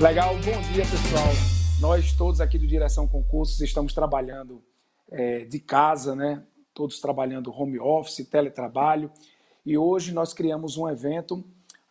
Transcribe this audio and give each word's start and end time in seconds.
Legal, 0.00 0.34
bom 0.34 0.60
dia 0.72 0.82
pessoal. 0.82 1.28
Nós 1.80 2.12
todos 2.14 2.40
aqui 2.40 2.58
do 2.58 2.66
Direção 2.66 3.06
Concursos 3.06 3.60
estamos 3.60 3.94
trabalhando 3.94 4.60
é, 5.08 5.44
de 5.44 5.60
casa, 5.60 6.16
né? 6.16 6.42
Todos 6.74 6.98
trabalhando 6.98 7.52
home 7.52 7.78
office, 7.78 8.26
teletrabalho. 8.28 9.08
E 9.64 9.78
hoje 9.78 10.12
nós 10.12 10.34
criamos 10.34 10.76
um 10.76 10.88
evento 10.88 11.44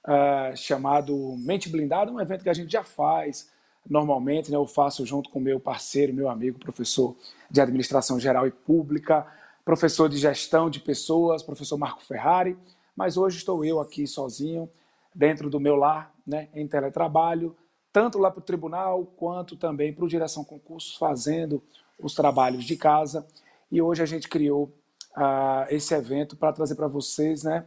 uh, 0.06 0.58
chamado 0.58 1.38
Mente 1.38 1.70
Blindada, 1.70 2.12
um 2.12 2.20
evento 2.20 2.44
que 2.44 2.50
a 2.50 2.54
gente 2.54 2.74
já 2.74 2.84
faz 2.84 3.50
normalmente, 3.90 4.52
né? 4.52 4.58
Eu 4.58 4.68
faço 4.68 5.06
junto 5.06 5.30
com 5.30 5.40
meu 5.40 5.62
parceiro, 5.62 6.14
meu 6.14 6.28
amigo, 6.28 6.60
professor 6.60 7.16
de 7.50 7.62
Administração 7.62 8.20
Geral 8.20 8.46
e 8.46 8.52
Pública, 8.52 9.26
professor 9.64 10.10
de 10.10 10.18
Gestão 10.18 10.70
de 10.70 10.80
Pessoas, 10.80 11.44
professor 11.44 11.78
Marco 11.78 12.04
Ferrari. 12.04 12.58
Mas 12.96 13.18
hoje 13.18 13.38
estou 13.38 13.64
eu 13.64 13.80
aqui 13.80 14.06
sozinho, 14.06 14.70
dentro 15.14 15.50
do 15.50 15.60
meu 15.60 15.76
lar, 15.76 16.14
né? 16.26 16.50
Em 16.54 16.68
teletrabalho 16.68 17.56
tanto 17.92 18.18
lá 18.18 18.32
para 18.32 18.40
o 18.40 18.44
tribunal 18.44 19.06
quanto 19.18 19.56
também 19.58 19.94
para 19.94 20.06
o 20.06 20.08
Direção 20.08 20.44
Concursos, 20.44 20.96
fazendo 20.96 21.62
os 22.00 22.14
trabalhos 22.14 22.64
de 22.64 22.76
casa. 22.76 23.26
E 23.72 23.82
hoje 23.82 24.02
a 24.02 24.06
gente 24.06 24.28
criou 24.28 24.72
uh, 25.16 25.66
esse 25.70 25.94
evento 25.94 26.36
para 26.36 26.54
trazer 26.54 26.76
para 26.76 26.88
vocês 26.88 27.44
né, 27.44 27.66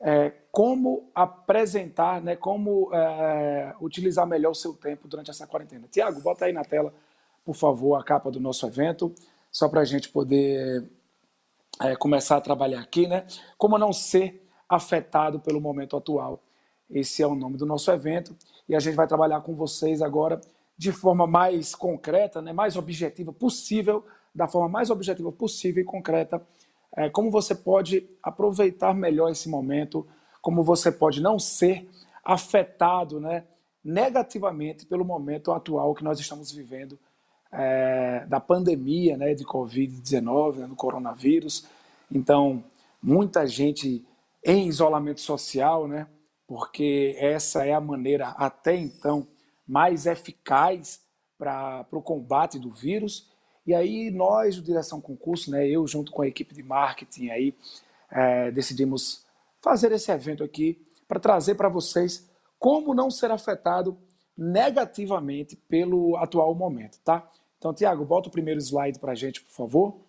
é, 0.00 0.32
como 0.50 1.10
apresentar, 1.14 2.22
né, 2.22 2.36
como 2.36 2.90
é, 2.92 3.74
utilizar 3.80 4.26
melhor 4.26 4.50
o 4.50 4.54
seu 4.54 4.72
tempo 4.72 5.06
durante 5.06 5.30
essa 5.30 5.46
quarentena. 5.46 5.86
Tiago, 5.90 6.20
bota 6.20 6.46
aí 6.46 6.52
na 6.52 6.64
tela, 6.64 6.92
por 7.44 7.54
favor, 7.54 7.96
a 7.96 8.02
capa 8.02 8.30
do 8.30 8.40
nosso 8.40 8.66
evento, 8.66 9.14
só 9.52 9.68
para 9.68 9.82
a 9.82 9.84
gente 9.84 10.08
poder 10.08 10.84
é, 11.80 11.96
começar 11.96 12.36
a 12.36 12.40
trabalhar 12.40 12.80
aqui, 12.80 13.06
né? 13.06 13.26
Como 13.56 13.78
não 13.78 13.92
ser 13.92 14.46
afetado 14.68 15.40
pelo 15.40 15.60
momento 15.60 15.96
atual. 15.96 16.40
Esse 16.88 17.22
é 17.22 17.26
o 17.26 17.34
nome 17.34 17.56
do 17.56 17.66
nosso 17.66 17.90
evento 17.90 18.36
e 18.68 18.74
a 18.76 18.80
gente 18.80 18.94
vai 18.94 19.06
trabalhar 19.06 19.40
com 19.40 19.54
vocês 19.54 20.02
agora 20.02 20.40
de 20.76 20.92
forma 20.92 21.26
mais 21.26 21.74
concreta, 21.74 22.40
né, 22.40 22.52
mais 22.52 22.76
objetiva 22.76 23.32
possível, 23.32 24.04
da 24.34 24.48
forma 24.48 24.68
mais 24.68 24.90
objetiva 24.90 25.30
possível 25.30 25.82
e 25.82 25.84
concreta, 25.84 26.40
é, 26.96 27.10
como 27.10 27.30
você 27.30 27.54
pode 27.54 28.08
aproveitar 28.22 28.94
melhor 28.94 29.30
esse 29.30 29.48
momento, 29.48 30.06
como 30.40 30.62
você 30.62 30.90
pode 30.90 31.20
não 31.20 31.38
ser 31.38 31.88
afetado 32.24 33.20
né, 33.20 33.44
negativamente 33.84 34.86
pelo 34.86 35.04
momento 35.04 35.52
atual 35.52 35.94
que 35.94 36.02
nós 36.02 36.18
estamos 36.18 36.50
vivendo 36.50 36.98
é, 37.52 38.24
da 38.26 38.40
pandemia 38.40 39.16
né, 39.16 39.34
de 39.34 39.44
Covid-19, 39.44 40.56
né, 40.56 40.66
do 40.66 40.76
coronavírus. 40.76 41.66
Então, 42.12 42.64
muita 43.02 43.46
gente 43.46 44.04
em 44.44 44.68
isolamento 44.68 45.20
social, 45.20 45.86
né? 45.86 46.06
porque 46.50 47.14
essa 47.16 47.64
é 47.64 47.72
a 47.72 47.80
maneira 47.80 48.30
até 48.30 48.74
então 48.74 49.24
mais 49.64 50.04
eficaz 50.04 51.00
para 51.38 51.86
o 51.92 52.02
combate 52.02 52.58
do 52.58 52.72
vírus. 52.72 53.30
E 53.64 53.72
aí 53.72 54.10
nós, 54.10 54.58
o 54.58 54.62
Direção 54.62 55.00
Concurso, 55.00 55.48
né, 55.52 55.64
eu 55.68 55.86
junto 55.86 56.10
com 56.10 56.22
a 56.22 56.26
equipe 56.26 56.52
de 56.52 56.64
marketing 56.64 57.28
aí, 57.28 57.54
é, 58.10 58.50
decidimos 58.50 59.24
fazer 59.62 59.92
esse 59.92 60.10
evento 60.10 60.42
aqui 60.42 60.84
para 61.06 61.20
trazer 61.20 61.54
para 61.54 61.68
vocês 61.68 62.28
como 62.58 62.94
não 62.94 63.12
ser 63.12 63.30
afetado 63.30 63.96
negativamente 64.36 65.54
pelo 65.54 66.16
atual 66.16 66.52
momento, 66.52 66.98
tá? 67.04 67.30
Então, 67.58 67.72
Tiago, 67.72 68.04
bota 68.04 68.28
o 68.28 68.32
primeiro 68.32 68.58
slide 68.58 68.98
para 68.98 69.12
a 69.12 69.14
gente, 69.14 69.40
por 69.40 69.52
favor. 69.52 70.00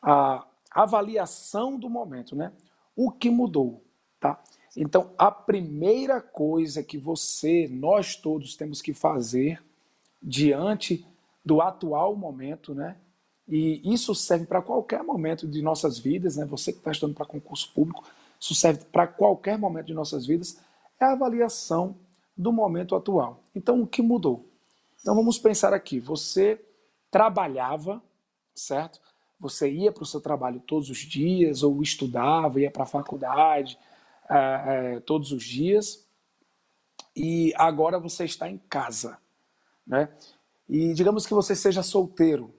A 0.00 0.46
avaliação 0.70 1.78
do 1.78 1.90
momento, 1.90 2.36
né? 2.36 2.52
O 2.94 3.10
que 3.10 3.30
mudou, 3.30 3.84
tá? 4.18 4.42
Então, 4.76 5.12
a 5.18 5.30
primeira 5.30 6.20
coisa 6.20 6.82
que 6.82 6.96
você, 6.96 7.68
nós 7.68 8.14
todos 8.14 8.56
temos 8.56 8.80
que 8.80 8.94
fazer 8.94 9.62
diante 10.22 11.04
do 11.44 11.60
atual 11.60 12.14
momento, 12.14 12.74
né? 12.74 12.96
E 13.48 13.80
isso 13.92 14.14
serve 14.14 14.46
para 14.46 14.62
qualquer 14.62 15.02
momento 15.02 15.48
de 15.48 15.60
nossas 15.60 15.98
vidas, 15.98 16.36
né? 16.36 16.44
Você 16.44 16.72
que 16.72 16.78
está 16.78 16.92
estudando 16.92 17.16
para 17.16 17.26
concurso 17.26 17.72
público, 17.74 18.04
isso 18.38 18.54
serve 18.54 18.84
para 18.84 19.06
qualquer 19.08 19.58
momento 19.58 19.86
de 19.86 19.94
nossas 19.94 20.24
vidas, 20.26 20.58
é 21.00 21.04
a 21.04 21.12
avaliação 21.12 21.96
do 22.36 22.52
momento 22.52 22.94
atual. 22.94 23.42
Então, 23.54 23.82
o 23.82 23.86
que 23.86 24.00
mudou? 24.00 24.48
Então, 25.00 25.14
vamos 25.14 25.38
pensar 25.38 25.74
aqui. 25.74 25.98
Você 25.98 26.64
trabalhava, 27.10 28.02
certo? 28.54 29.00
Você 29.40 29.70
ia 29.70 29.90
para 29.90 30.02
o 30.02 30.06
seu 30.06 30.20
trabalho 30.20 30.60
todos 30.60 30.90
os 30.90 30.98
dias, 30.98 31.62
ou 31.62 31.82
estudava, 31.82 32.60
ia 32.60 32.70
para 32.70 32.84
a 32.84 32.86
faculdade, 32.86 33.78
é, 34.28 34.36
é, 34.96 35.00
todos 35.00 35.32
os 35.32 35.42
dias 35.42 36.06
e 37.14 37.52
agora 37.56 37.98
você 37.98 38.24
está 38.24 38.48
em 38.48 38.58
casa, 38.68 39.18
né? 39.86 40.08
E 40.68 40.94
digamos 40.94 41.26
que 41.26 41.34
você 41.34 41.56
seja 41.56 41.82
solteiro, 41.82 42.54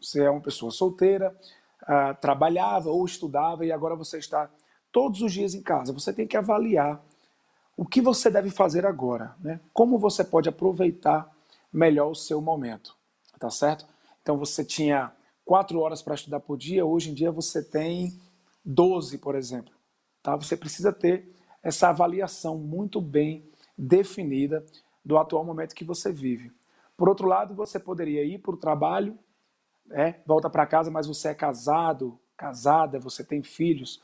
você 0.00 0.22
é 0.22 0.30
uma 0.30 0.40
pessoa 0.40 0.70
solteira, 0.70 1.36
uh, 1.82 2.18
trabalhava 2.20 2.88
ou 2.88 3.04
estudava 3.04 3.66
e 3.66 3.70
agora 3.70 3.94
você 3.94 4.18
está 4.18 4.50
todos 4.90 5.20
os 5.20 5.32
dias 5.32 5.54
em 5.54 5.62
casa. 5.62 5.92
Você 5.92 6.12
tem 6.12 6.26
que 6.26 6.36
avaliar 6.36 7.04
o 7.76 7.84
que 7.84 8.00
você 8.00 8.30
deve 8.30 8.48
fazer 8.48 8.86
agora, 8.86 9.36
né? 9.38 9.60
Como 9.72 9.98
você 9.98 10.24
pode 10.24 10.48
aproveitar 10.48 11.30
melhor 11.70 12.10
o 12.10 12.14
seu 12.14 12.40
momento, 12.40 12.96
tá 13.38 13.50
certo? 13.50 13.86
Então 14.22 14.38
você 14.38 14.64
tinha 14.64 15.12
quatro 15.44 15.80
horas 15.80 16.02
para 16.02 16.14
estudar 16.14 16.40
por 16.40 16.56
dia, 16.56 16.84
hoje 16.84 17.10
em 17.10 17.14
dia 17.14 17.30
você 17.30 17.62
tem 17.62 18.18
12, 18.64 19.18
por 19.18 19.34
exemplo. 19.34 19.72
Tá? 20.22 20.36
Você 20.36 20.56
precisa 20.56 20.92
ter 20.92 21.28
essa 21.62 21.88
avaliação 21.88 22.58
muito 22.58 23.00
bem 23.00 23.44
definida 23.76 24.64
do 25.04 25.18
atual 25.18 25.44
momento 25.44 25.74
que 25.74 25.84
você 25.84 26.12
vive. 26.12 26.52
Por 26.96 27.08
outro 27.08 27.26
lado, 27.26 27.54
você 27.54 27.78
poderia 27.78 28.24
ir 28.24 28.38
para 28.38 28.54
o 28.54 28.56
trabalho, 28.56 29.18
né? 29.86 30.20
volta 30.26 30.48
para 30.48 30.66
casa, 30.66 30.90
mas 30.90 31.06
você 31.06 31.28
é 31.28 31.34
casado, 31.34 32.18
casada, 32.36 32.98
você 32.98 33.24
tem 33.24 33.42
filhos. 33.42 34.02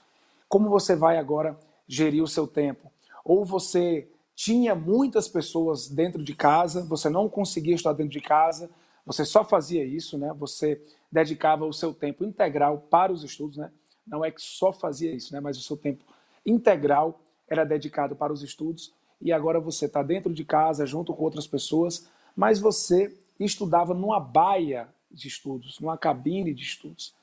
Como 0.48 0.68
você 0.68 0.96
vai 0.96 1.18
agora 1.18 1.58
gerir 1.86 2.22
o 2.22 2.28
seu 2.28 2.46
tempo? 2.46 2.90
Ou 3.24 3.44
você 3.44 4.08
tinha 4.34 4.74
muitas 4.74 5.28
pessoas 5.28 5.88
dentro 5.88 6.22
de 6.22 6.34
casa, 6.34 6.84
você 6.84 7.08
não 7.08 7.28
conseguia 7.28 7.74
estar 7.74 7.92
dentro 7.92 8.12
de 8.12 8.20
casa, 8.20 8.70
você 9.08 9.24
só 9.24 9.42
fazia 9.42 9.82
isso, 9.82 10.18
né? 10.18 10.34
Você 10.36 10.78
dedicava 11.10 11.64
o 11.64 11.72
seu 11.72 11.94
tempo 11.94 12.24
integral 12.24 12.86
para 12.90 13.10
os 13.10 13.24
estudos, 13.24 13.56
né? 13.56 13.72
não 14.06 14.22
é 14.22 14.30
que 14.30 14.42
só 14.42 14.70
fazia 14.70 15.10
isso, 15.10 15.32
né? 15.32 15.40
mas 15.40 15.56
o 15.56 15.62
seu 15.62 15.78
tempo 15.78 16.04
integral 16.44 17.18
era 17.48 17.64
dedicado 17.64 18.14
para 18.14 18.32
os 18.32 18.42
estudos 18.42 18.92
e 19.18 19.32
agora 19.32 19.58
você 19.58 19.86
está 19.86 20.02
dentro 20.02 20.32
de 20.34 20.44
casa 20.44 20.84
junto 20.84 21.14
com 21.14 21.24
outras 21.24 21.46
pessoas, 21.46 22.06
mas 22.36 22.60
você 22.60 23.16
estudava 23.40 23.94
numa 23.94 24.20
baia 24.20 24.90
de 25.10 25.26
estudos, 25.26 25.80
numa 25.80 25.96
cabine 25.96 26.52
de 26.52 26.62
estudos. 26.62 27.14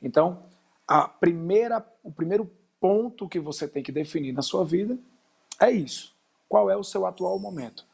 Então, 0.00 0.44
a 0.86 1.08
primeira, 1.08 1.84
o 2.04 2.12
primeiro 2.12 2.48
ponto 2.80 3.28
que 3.28 3.40
você 3.40 3.66
tem 3.66 3.82
que 3.82 3.90
definir 3.90 4.32
na 4.32 4.42
sua 4.42 4.64
vida 4.64 4.96
é 5.60 5.72
isso. 5.72 6.14
Qual 6.48 6.70
é 6.70 6.76
o 6.76 6.84
seu 6.84 7.04
atual 7.04 7.36
momento? 7.40 7.84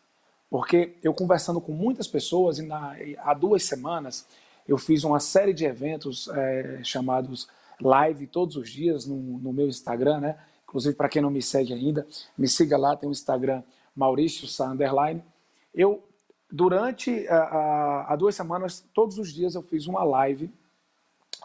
Porque 0.51 0.97
eu 1.03 1.13
conversando 1.13 1.61
com 1.61 1.73
muitas 1.73 2.07
pessoas, 2.07 2.59
e 2.59 2.63
na, 2.63 2.97
há 3.19 3.35
duas 3.35 3.65
semanas 3.65 4.27
eu 4.67 4.79
fiz 4.79 5.05
uma 5.05 5.21
série 5.21 5.53
de 5.53 5.65
eventos 5.65 6.29
é, 6.29 6.81
chamados 6.83 7.49
live 7.81 8.27
todos 8.27 8.57
os 8.57 8.71
dias 8.71 9.07
no, 9.07 9.17
no 9.17 9.53
meu 9.53 9.69
Instagram, 9.69 10.21
né? 10.21 10.39
Inclusive, 10.65 10.95
para 10.95 11.09
quem 11.09 11.23
não 11.23 11.31
me 11.31 11.41
segue 11.41 11.73
ainda, 11.73 12.07
me 12.37 12.47
siga 12.47 12.77
lá, 12.77 12.95
tem 12.95 13.09
o 13.09 13.13
Instagram 13.13 13.63
Maurício 13.97 14.47
Sá 14.47 14.67
Underline. 14.67 15.23
Eu, 15.75 16.03
durante 16.51 17.27
há 17.29 18.15
duas 18.17 18.35
semanas, 18.35 18.85
todos 18.93 19.19
os 19.19 19.33
dias 19.33 19.55
eu 19.55 19.63
fiz 19.63 19.87
uma 19.87 20.05
live 20.05 20.53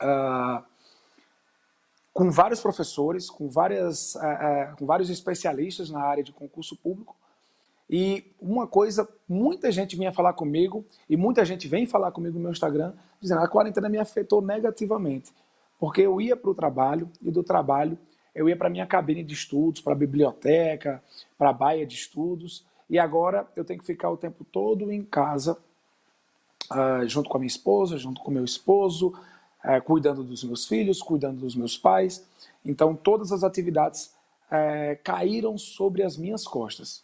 uh, 0.01 0.63
com 2.11 2.29
vários 2.29 2.59
professores, 2.59 3.29
com, 3.29 3.47
várias, 3.49 4.15
uh, 4.15 4.19
uh, 4.19 4.77
com 4.77 4.85
vários 4.85 5.09
especialistas 5.09 5.89
na 5.89 6.01
área 6.01 6.23
de 6.23 6.33
concurso 6.33 6.75
público. 6.75 7.15
E 7.89 8.31
uma 8.41 8.65
coisa, 8.65 9.07
muita 9.27 9.71
gente 9.71 9.95
vinha 9.95 10.11
falar 10.11 10.33
comigo, 10.33 10.85
e 11.09 11.17
muita 11.17 11.43
gente 11.45 11.67
vem 11.67 11.85
falar 11.85 12.11
comigo 12.11 12.35
no 12.35 12.43
meu 12.43 12.51
Instagram, 12.51 12.93
dizendo 13.21 13.41
a 13.41 13.47
quarentena 13.47 13.89
me 13.89 13.97
afetou 13.97 14.41
negativamente. 14.41 15.31
Porque 15.79 16.01
eu 16.01 16.19
ia 16.21 16.35
para 16.35 16.49
o 16.49 16.55
trabalho 16.55 17.09
e 17.21 17.29
do 17.29 17.43
trabalho 17.43 17.97
eu 18.33 18.49
ia 18.49 18.57
para 18.57 18.69
minha 18.69 18.85
cabine 18.85 19.23
de 19.23 19.33
estudos, 19.33 19.81
para 19.81 19.93
a 19.93 19.95
biblioteca, 19.95 21.03
para 21.37 21.49
a 21.49 21.53
baia 21.53 21.85
de 21.85 21.95
estudos, 21.95 22.65
e 22.89 22.97
agora 22.97 23.47
eu 23.55 23.63
tenho 23.63 23.79
que 23.79 23.85
ficar 23.85 24.09
o 24.09 24.17
tempo 24.17 24.43
todo 24.43 24.91
em 24.91 25.03
casa, 25.03 25.57
uh, 26.71 27.07
junto 27.07 27.29
com 27.29 27.37
a 27.37 27.39
minha 27.39 27.47
esposa, 27.47 27.97
junto 27.97 28.21
com 28.21 28.31
meu 28.31 28.43
esposo, 28.43 29.13
uh, 29.63 29.81
cuidando 29.83 30.23
dos 30.23 30.43
meus 30.43 30.65
filhos, 30.67 31.01
cuidando 31.01 31.39
dos 31.41 31.55
meus 31.55 31.77
pais. 31.77 32.27
Então 32.65 32.95
todas 32.95 33.31
as 33.31 33.43
atividades 33.43 34.13
uh, 34.47 34.99
caíram 35.03 35.57
sobre 35.57 36.01
as 36.01 36.17
minhas 36.17 36.47
costas, 36.47 37.03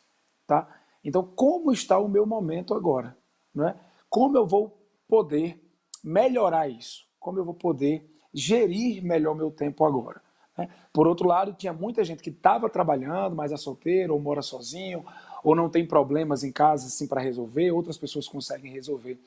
tá? 0.50 0.68
Então 1.04 1.24
como 1.24 1.72
está 1.72 2.00
o 2.00 2.10
meu 2.10 2.26
momento 2.26 2.74
agora, 2.74 3.16
é? 3.60 3.76
Como 4.10 4.36
eu 4.36 4.48
vou 4.48 4.84
poder 5.08 5.64
melhorar 6.04 6.68
isso? 6.68 7.06
Como 7.20 7.38
eu 7.38 7.46
vou 7.46 7.54
poder 7.54 8.10
gerir 8.34 9.04
melhor 9.04 9.36
meu 9.36 9.52
tempo 9.52 9.86
agora. 9.86 10.20
Né? 10.58 10.68
Por 10.92 11.08
outro 11.08 11.28
lado, 11.28 11.54
tinha 11.54 11.72
muita 11.72 12.04
gente 12.04 12.24
que 12.24 12.32
estava 12.32 12.68
trabalhando, 12.68 13.36
mas 13.36 13.52
é 13.52 13.58
solteiro, 13.58 14.14
ou 14.16 14.20
mora 14.20 14.42
sozinho, 14.42 15.06
ou 15.44 15.56
não 15.56 15.70
tem 15.70 15.86
problemas 15.86 16.44
em 16.44 16.52
casa 16.52 16.88
assim 16.88 17.08
para 17.08 17.22
resolver, 17.22 17.72
outras 17.72 17.98
pessoas 17.98 18.28
conseguem 18.28 18.72
resolver 18.72 19.20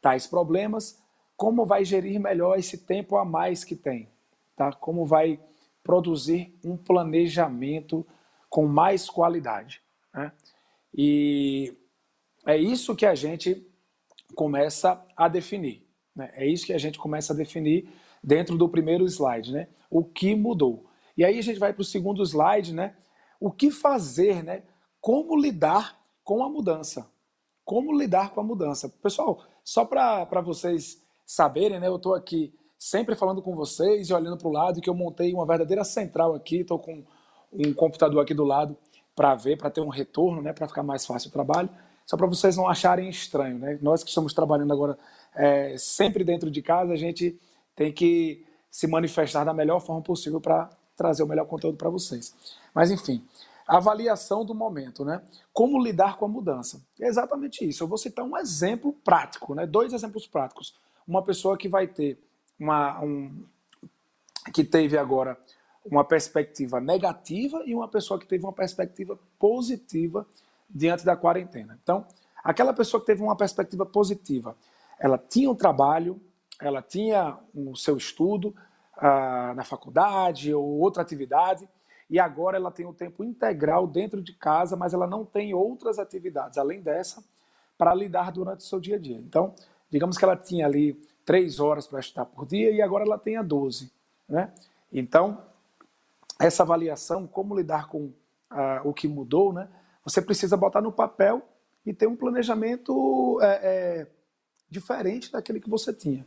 tais 0.00 0.26
problemas. 0.26 1.00
Como 1.36 1.64
vai 1.64 1.84
gerir 1.84 2.18
melhor 2.18 2.58
esse 2.58 2.78
tempo 2.78 3.16
a 3.16 3.24
mais 3.24 3.62
que 3.62 3.76
tem? 3.76 4.08
Tá? 4.56 4.72
Como 4.72 5.06
vai 5.06 5.38
produzir 5.84 6.58
um 6.64 6.76
planejamento 6.76 8.04
com 8.50 8.66
mais 8.66 9.08
qualidade? 9.08 9.80
Né? 10.12 10.32
E 10.96 11.76
é 12.46 12.56
isso 12.56 12.94
que 12.94 13.04
a 13.04 13.14
gente 13.14 13.66
começa 14.34 15.04
a 15.16 15.28
definir. 15.28 15.86
Né? 16.14 16.30
É 16.34 16.46
isso 16.46 16.66
que 16.66 16.72
a 16.72 16.78
gente 16.78 16.98
começa 16.98 17.32
a 17.32 17.36
definir 17.36 17.88
dentro 18.22 18.56
do 18.56 18.68
primeiro 18.68 19.04
slide, 19.04 19.52
né? 19.52 19.68
O 19.90 20.04
que 20.04 20.34
mudou. 20.34 20.86
E 21.16 21.24
aí 21.24 21.38
a 21.38 21.42
gente 21.42 21.58
vai 21.58 21.72
para 21.72 21.82
o 21.82 21.84
segundo 21.84 22.22
slide, 22.22 22.72
né? 22.72 22.96
O 23.40 23.50
que 23.50 23.70
fazer, 23.70 24.42
né? 24.42 24.62
Como 25.00 25.36
lidar 25.36 26.00
com 26.22 26.44
a 26.44 26.48
mudança. 26.48 27.10
Como 27.64 27.96
lidar 27.96 28.30
com 28.30 28.40
a 28.40 28.44
mudança. 28.44 28.88
Pessoal, 28.88 29.42
só 29.62 29.84
para 29.84 30.40
vocês 30.40 31.02
saberem, 31.26 31.80
né? 31.80 31.88
Eu 31.88 31.96
estou 31.96 32.14
aqui 32.14 32.54
sempre 32.78 33.14
falando 33.14 33.42
com 33.42 33.54
vocês 33.54 34.08
e 34.08 34.14
olhando 34.14 34.38
para 34.38 34.48
o 34.48 34.52
lado, 34.52 34.80
que 34.80 34.90
eu 34.90 34.94
montei 34.94 35.32
uma 35.32 35.46
verdadeira 35.46 35.84
central 35.84 36.34
aqui, 36.34 36.60
estou 36.60 36.78
com 36.78 37.04
um 37.52 37.72
computador 37.72 38.22
aqui 38.22 38.34
do 38.34 38.44
lado 38.44 38.76
para 39.14 39.34
ver, 39.34 39.56
para 39.56 39.70
ter 39.70 39.80
um 39.80 39.88
retorno, 39.88 40.42
né? 40.42 40.52
Para 40.52 40.68
ficar 40.68 40.82
mais 40.82 41.06
fácil 41.06 41.28
o 41.28 41.32
trabalho 41.32 41.70
só 42.06 42.16
para 42.16 42.26
vocês 42.26 42.56
não 42.56 42.68
acharem 42.68 43.08
estranho, 43.08 43.58
né? 43.58 43.78
Nós 43.80 44.02
que 44.02 44.10
estamos 44.10 44.34
trabalhando 44.34 44.72
agora 44.72 44.98
é, 45.34 45.76
sempre 45.78 46.22
dentro 46.22 46.50
de 46.50 46.60
casa, 46.60 46.92
a 46.92 46.96
gente 46.96 47.38
tem 47.74 47.92
que 47.92 48.44
se 48.70 48.86
manifestar 48.86 49.44
da 49.44 49.54
melhor 49.54 49.80
forma 49.80 50.02
possível 50.02 50.40
para 50.40 50.70
trazer 50.96 51.22
o 51.22 51.26
melhor 51.26 51.46
conteúdo 51.46 51.76
para 51.76 51.88
vocês. 51.88 52.34
Mas 52.74 52.90
enfim, 52.90 53.24
avaliação 53.66 54.44
do 54.44 54.54
momento, 54.54 55.04
né? 55.04 55.22
Como 55.52 55.82
lidar 55.82 56.18
com 56.18 56.26
a 56.26 56.28
mudança? 56.28 56.82
É 57.00 57.06
exatamente 57.06 57.66
isso. 57.66 57.82
Eu 57.82 57.88
vou 57.88 57.98
citar 57.98 58.24
um 58.24 58.36
exemplo 58.36 58.92
prático, 59.04 59.54
né? 59.54 59.66
Dois 59.66 59.92
exemplos 59.92 60.26
práticos. 60.26 60.74
Uma 61.06 61.22
pessoa 61.22 61.56
que 61.56 61.68
vai 61.68 61.86
ter 61.86 62.18
uma 62.58 63.00
um, 63.02 63.44
que 64.52 64.62
teve 64.62 64.98
agora 64.98 65.38
uma 65.84 66.04
perspectiva 66.04 66.80
negativa 66.80 67.62
e 67.66 67.74
uma 67.74 67.88
pessoa 67.88 68.18
que 68.18 68.26
teve 68.26 68.44
uma 68.44 68.52
perspectiva 68.52 69.18
positiva 69.38 70.26
diante 70.68 71.04
da 71.04 71.16
quarentena. 71.16 71.78
Então, 71.82 72.06
aquela 72.42 72.72
pessoa 72.72 73.00
que 73.00 73.06
teve 73.06 73.22
uma 73.22 73.36
perspectiva 73.36 73.84
positiva, 73.84 74.56
ela 74.98 75.18
tinha 75.18 75.50
um 75.50 75.54
trabalho, 75.54 76.20
ela 76.60 76.80
tinha 76.80 77.38
o 77.54 77.76
seu 77.76 77.96
estudo 77.96 78.54
uh, 78.96 79.54
na 79.54 79.64
faculdade 79.64 80.54
ou 80.54 80.64
outra 80.78 81.02
atividade, 81.02 81.68
e 82.08 82.18
agora 82.18 82.56
ela 82.56 82.70
tem 82.70 82.86
o 82.86 82.92
tempo 82.92 83.24
integral 83.24 83.86
dentro 83.86 84.22
de 84.22 84.32
casa, 84.34 84.76
mas 84.76 84.94
ela 84.94 85.06
não 85.06 85.24
tem 85.24 85.54
outras 85.54 85.98
atividades 85.98 86.58
além 86.58 86.80
dessa 86.80 87.24
para 87.76 87.94
lidar 87.94 88.30
durante 88.30 88.60
o 88.60 88.64
seu 88.64 88.78
dia 88.78 88.96
a 88.96 88.98
dia. 88.98 89.16
Então, 89.16 89.54
digamos 89.90 90.16
que 90.16 90.24
ela 90.24 90.36
tinha 90.36 90.66
ali 90.66 90.94
três 91.24 91.58
horas 91.58 91.86
para 91.86 92.00
estudar 92.00 92.26
por 92.26 92.46
dia 92.46 92.70
e 92.70 92.80
agora 92.80 93.04
ela 93.04 93.18
tem 93.18 93.36
a 93.36 93.42
12. 93.42 93.90
Né? 94.28 94.52
Então, 94.92 95.42
essa 96.38 96.62
avaliação, 96.62 97.26
como 97.26 97.56
lidar 97.56 97.88
com 97.88 98.06
uh, 98.06 98.14
o 98.84 98.92
que 98.92 99.06
mudou, 99.08 99.52
né? 99.52 99.68
Você 100.04 100.20
precisa 100.20 100.56
botar 100.56 100.80
no 100.80 100.92
papel 100.92 101.42
e 101.84 101.92
ter 101.92 102.06
um 102.06 102.16
planejamento 102.16 103.38
é, 103.42 103.46
é, 103.46 104.06
diferente 104.68 105.32
daquele 105.32 105.60
que 105.60 105.68
você 105.68 105.92
tinha. 105.92 106.26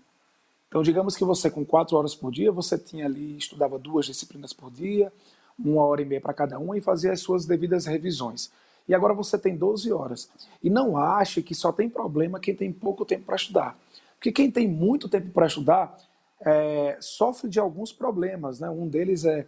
Então, 0.68 0.81
digamos 0.81 1.15
que 1.15 1.24
você, 1.24 1.50
com 1.50 1.65
quatro 1.65 1.95
horas 1.95 2.15
por 2.15 2.31
dia, 2.31 2.51
você 2.51 2.77
tinha 2.77 3.06
ali, 3.06 3.38
estudava 3.38 3.80
duas 3.80 4.06
disciplinas 4.06 4.51
por 4.54 4.71
dia, 4.71 5.12
uma 5.57 5.83
hora 5.86 6.01
e 6.01 6.06
meia 6.06 6.21
para 6.21 6.33
cada 6.33 6.59
uma 6.59 6.77
e 6.77 6.81
fazia 6.81 7.12
as 7.12 7.21
suas 7.21 7.45
devidas 7.45 7.86
revisões. 7.86 8.51
E 8.88 8.95
agora 8.95 9.13
você 9.13 9.38
tem 9.38 9.56
12 9.56 9.92
horas. 9.92 10.30
E 10.63 10.69
não 10.69 10.98
ache 10.98 11.42
que 11.42 11.56
só 11.56 11.71
tem 11.71 11.89
problema 11.89 12.39
quem 12.39 12.56
tem 12.56 12.71
pouco 12.71 13.06
tempo 13.06 13.25
para 13.25 13.36
estudar. 13.36 13.77
Porque 14.15 14.31
quem 14.31 14.50
tem 14.50 14.68
muito 14.68 15.09
tempo 15.09 15.30
para 15.30 15.48
estudar 15.48 15.98
é, 16.42 16.98
sofre 17.00 17.50
de 17.50 17.59
alguns 17.59 17.92
problemas. 17.92 18.59
Né? 18.59 18.69
Um 18.69 18.88
deles 18.88 19.25
é 19.25 19.45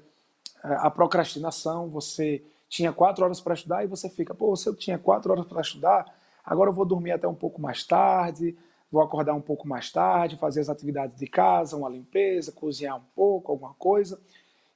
a 0.64 0.92
procrastinação, 0.92 1.88
você 1.88 2.44
tinha 2.68 2.94
quatro 2.94 3.24
horas 3.24 3.42
para 3.42 3.54
estudar 3.54 3.84
e 3.84 3.88
você 3.88 4.10
fica, 4.10 4.34
pô, 4.34 4.56
se 4.56 4.68
eu 4.68 4.76
tinha 4.76 4.98
quatro 4.98 5.32
horas 5.32 5.46
para 5.46 5.62
estudar, 5.62 6.06
agora 6.46 6.70
eu 6.70 6.74
vou 6.74 6.86
dormir 6.86 7.12
até 7.12 7.28
um 7.28 7.34
pouco 7.34 7.62
mais 7.62 7.84
tarde, 7.84 8.56
vou 8.92 9.02
acordar 9.02 9.34
um 9.34 9.42
pouco 9.42 9.68
mais 9.68 9.92
tarde, 9.92 10.38
fazer 10.38 10.62
as 10.62 10.70
atividades 10.70 11.18
de 11.18 11.28
casa, 11.28 11.76
uma 11.76 11.90
limpeza, 11.90 12.52
cozinhar 12.52 12.98
um 12.98 13.04
pouco, 13.16 13.52
alguma 13.52 13.74
coisa, 13.74 14.20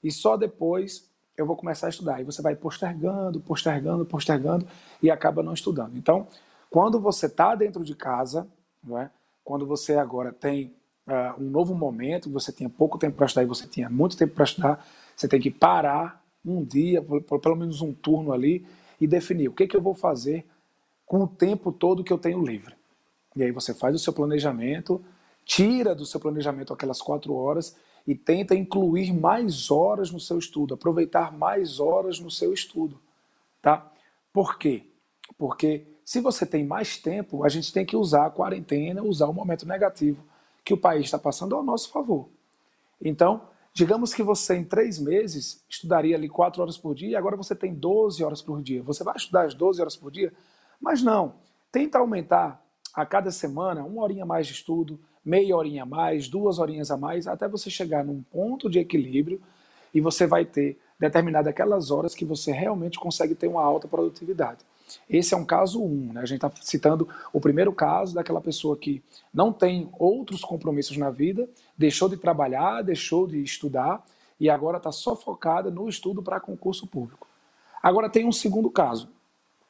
e 0.04 0.12
só 0.12 0.36
depois 0.36 1.08
eu 1.38 1.46
vou 1.46 1.56
começar 1.56 1.88
a 1.88 1.90
estudar. 1.90 2.22
E 2.22 2.24
você 2.24 2.42
vai 2.42 2.56
postergando, 2.56 3.40
postergando, 3.40 4.06
postergando 4.06 4.68
e 5.02 5.10
acaba 5.10 5.42
não 5.42 5.54
estudando. 5.54 5.98
Então, 5.98 6.28
quando 6.70 7.00
você 7.00 7.26
está 7.26 7.56
dentro 7.56 7.84
de 7.84 7.96
casa, 7.96 8.48
é? 8.98 9.10
quando 9.44 9.66
você 9.66 9.96
agora 9.96 10.32
tem 10.32 10.74
uh, 11.08 11.42
um 11.42 11.50
novo 11.50 11.74
momento, 11.74 12.30
você 12.30 12.52
tinha 12.52 12.70
pouco 12.70 12.98
tempo 12.98 13.16
para 13.16 13.26
estudar 13.26 13.44
e 13.44 13.48
você 13.48 13.68
tinha 13.68 13.90
muito 13.90 14.18
tempo 14.18 14.34
para 14.34 14.44
estudar, 14.44 14.86
você 15.16 15.28
tem 15.28 15.40
que 15.40 15.52
parar 15.52 16.24
um 16.46 16.64
dia, 16.64 17.02
pelo 17.02 17.56
menos 17.56 17.82
um 17.82 17.94
turno 17.94 18.34
ali, 18.34 18.66
e 19.00 19.08
definir 19.08 19.48
o 19.48 19.54
que, 19.54 19.68
que 19.68 19.76
eu 19.76 19.82
vou 19.82 19.94
fazer 19.94 20.46
com 21.06 21.24
o 21.24 21.28
tempo 21.28 21.72
todo 21.72 22.04
que 22.04 22.12
eu 22.12 22.18
tenho 22.18 22.44
livre. 22.44 22.76
E 23.36 23.44
aí 23.44 23.52
você 23.52 23.74
faz 23.74 23.96
o 23.96 24.00
seu 24.00 24.14
planejamento, 24.14 25.04
tira 25.46 25.96
do 25.96 26.06
seu 26.06 26.20
planejamento 26.20 26.74
aquelas 26.74 27.02
quatro 27.02 27.34
horas 27.34 27.76
e 28.06 28.14
tenta 28.16 28.56
incluir 28.56 29.14
mais 29.14 29.72
horas 29.72 30.12
no 30.12 30.20
seu 30.20 30.38
estudo, 30.38 30.74
aproveitar 30.74 31.32
mais 31.32 31.80
horas 31.80 32.20
no 32.20 32.30
seu 32.30 32.54
estudo. 32.54 33.00
Tá? 33.62 33.92
Por 34.32 34.58
quê? 34.58 34.86
Porque 35.38 35.86
se 36.04 36.20
você 36.20 36.46
tem 36.46 36.66
mais 36.66 36.98
tempo, 36.98 37.44
a 37.44 37.50
gente 37.50 37.72
tem 37.72 37.86
que 37.86 37.96
usar 37.96 38.26
a 38.26 38.30
quarentena, 38.30 39.02
usar 39.02 39.28
o 39.28 39.34
momento 39.34 39.66
negativo 39.66 40.24
que 40.64 40.74
o 40.74 40.78
país 40.78 41.06
está 41.06 41.18
passando 41.18 41.56
ao 41.56 41.64
nosso 41.64 41.90
favor. 41.90 42.30
Então, 43.02 43.42
Digamos 43.74 44.14
que 44.14 44.22
você, 44.22 44.56
em 44.56 44.64
três 44.64 45.00
meses, 45.00 45.64
estudaria 45.68 46.16
ali 46.16 46.30
quatro 46.30 46.62
horas 46.62 46.78
por 46.78 46.94
dia 46.94 47.10
e 47.10 47.16
agora 47.16 47.36
você 47.36 47.56
tem 47.56 47.74
12 47.74 48.24
horas 48.24 48.42
por 48.42 48.62
dia. 48.62 48.84
Você 48.84 49.04
vai 49.04 49.16
estudar 49.16 49.46
as 49.46 49.56
12 49.56 49.82
horas 49.82 49.96
por 49.96 50.12
dia? 50.12 50.32
Mas 50.80 51.02
não. 51.02 51.36
Tenta 51.72 51.98
aumentar 51.98 52.64
a 52.94 53.04
cada 53.04 53.32
semana 53.32 53.84
uma 53.84 54.04
horinha 54.04 54.28
mais 54.28 54.46
de 54.46 54.54
estudo, 54.54 55.00
meia 55.26 55.56
horinha 55.56 55.84
a 55.84 55.86
mais, 55.88 56.28
duas 56.28 56.60
horinhas 56.60 56.92
a 56.92 56.98
mais, 56.98 57.26
até 57.26 57.48
você 57.48 57.72
chegar 57.72 58.06
num 58.06 58.22
ponto 58.22 58.70
de 58.70 58.78
equilíbrio 58.78 59.42
e 59.92 60.00
você 60.00 60.28
vai 60.28 60.46
ter 60.46 60.78
determinado 61.00 61.50
aquelas 61.50 61.90
horas 61.90 62.14
que 62.14 62.26
você 62.26 62.52
realmente 62.52 63.00
consegue 63.00 63.34
ter 63.34 63.48
uma 63.48 63.64
alta 63.64 63.88
produtividade. 63.88 64.60
Esse 65.10 65.34
é 65.34 65.38
um 65.38 65.46
caso 65.46 65.82
1, 65.82 65.86
um, 65.86 66.14
né? 66.14 66.22
a 66.22 66.26
gente 66.26 66.46
está 66.46 66.52
citando 66.62 67.08
o 67.32 67.40
primeiro 67.40 67.74
caso 67.74 68.16
daquela 68.16 68.42
pessoa 68.42 68.78
que 68.78 69.04
não 69.34 69.52
tem 69.52 69.90
outros 69.98 70.42
compromissos 70.42 70.98
na 70.98 71.10
vida, 71.10 71.48
deixou 71.78 72.08
de 72.10 72.18
trabalhar, 72.18 72.82
deixou 72.82 73.28
de 73.28 73.42
estudar 73.42 74.04
e 74.40 74.50
agora 74.50 74.78
está 74.78 74.92
só 74.92 75.16
focada 75.16 75.70
no 75.70 75.88
estudo 75.90 76.22
para 76.22 76.40
concurso 76.40 76.88
público. 76.88 77.28
Agora 77.82 78.10
tem 78.10 78.26
um 78.26 78.32
segundo 78.32 78.70
caso, 78.70 79.10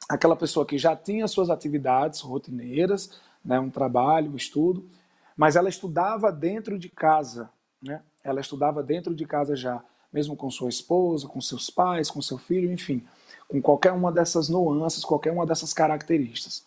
aquela 0.08 0.36
pessoa 0.36 0.64
que 0.64 0.78
já 0.78 0.94
tinha 0.94 1.26
suas 1.26 1.50
atividades 1.50 2.20
rotineiras, 2.20 3.10
né, 3.44 3.58
um 3.58 3.70
trabalho, 3.70 4.32
um 4.32 4.36
estudo, 4.36 4.88
mas 5.36 5.56
ela 5.56 5.68
estudava 5.68 6.30
dentro 6.30 6.78
de 6.78 6.88
casa, 6.88 7.50
né? 7.82 8.00
ela 8.22 8.40
estudava 8.40 8.82
dentro 8.82 9.14
de 9.14 9.26
casa 9.26 9.56
já, 9.56 9.82
mesmo 10.12 10.36
com 10.36 10.48
sua 10.48 10.68
esposa, 10.68 11.26
com 11.26 11.40
seus 11.40 11.68
pais, 11.68 12.08
com 12.08 12.22
seu 12.22 12.38
filho, 12.38 12.72
enfim 12.72 13.04
com 13.48 13.60
qualquer 13.60 13.92
uma 13.92 14.10
dessas 14.10 14.48
nuances, 14.48 15.04
qualquer 15.04 15.32
uma 15.32 15.46
dessas 15.46 15.72
características. 15.72 16.66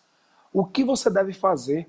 O 0.52 0.64
que 0.64 0.84
você 0.84 1.10
deve 1.10 1.32
fazer 1.32 1.88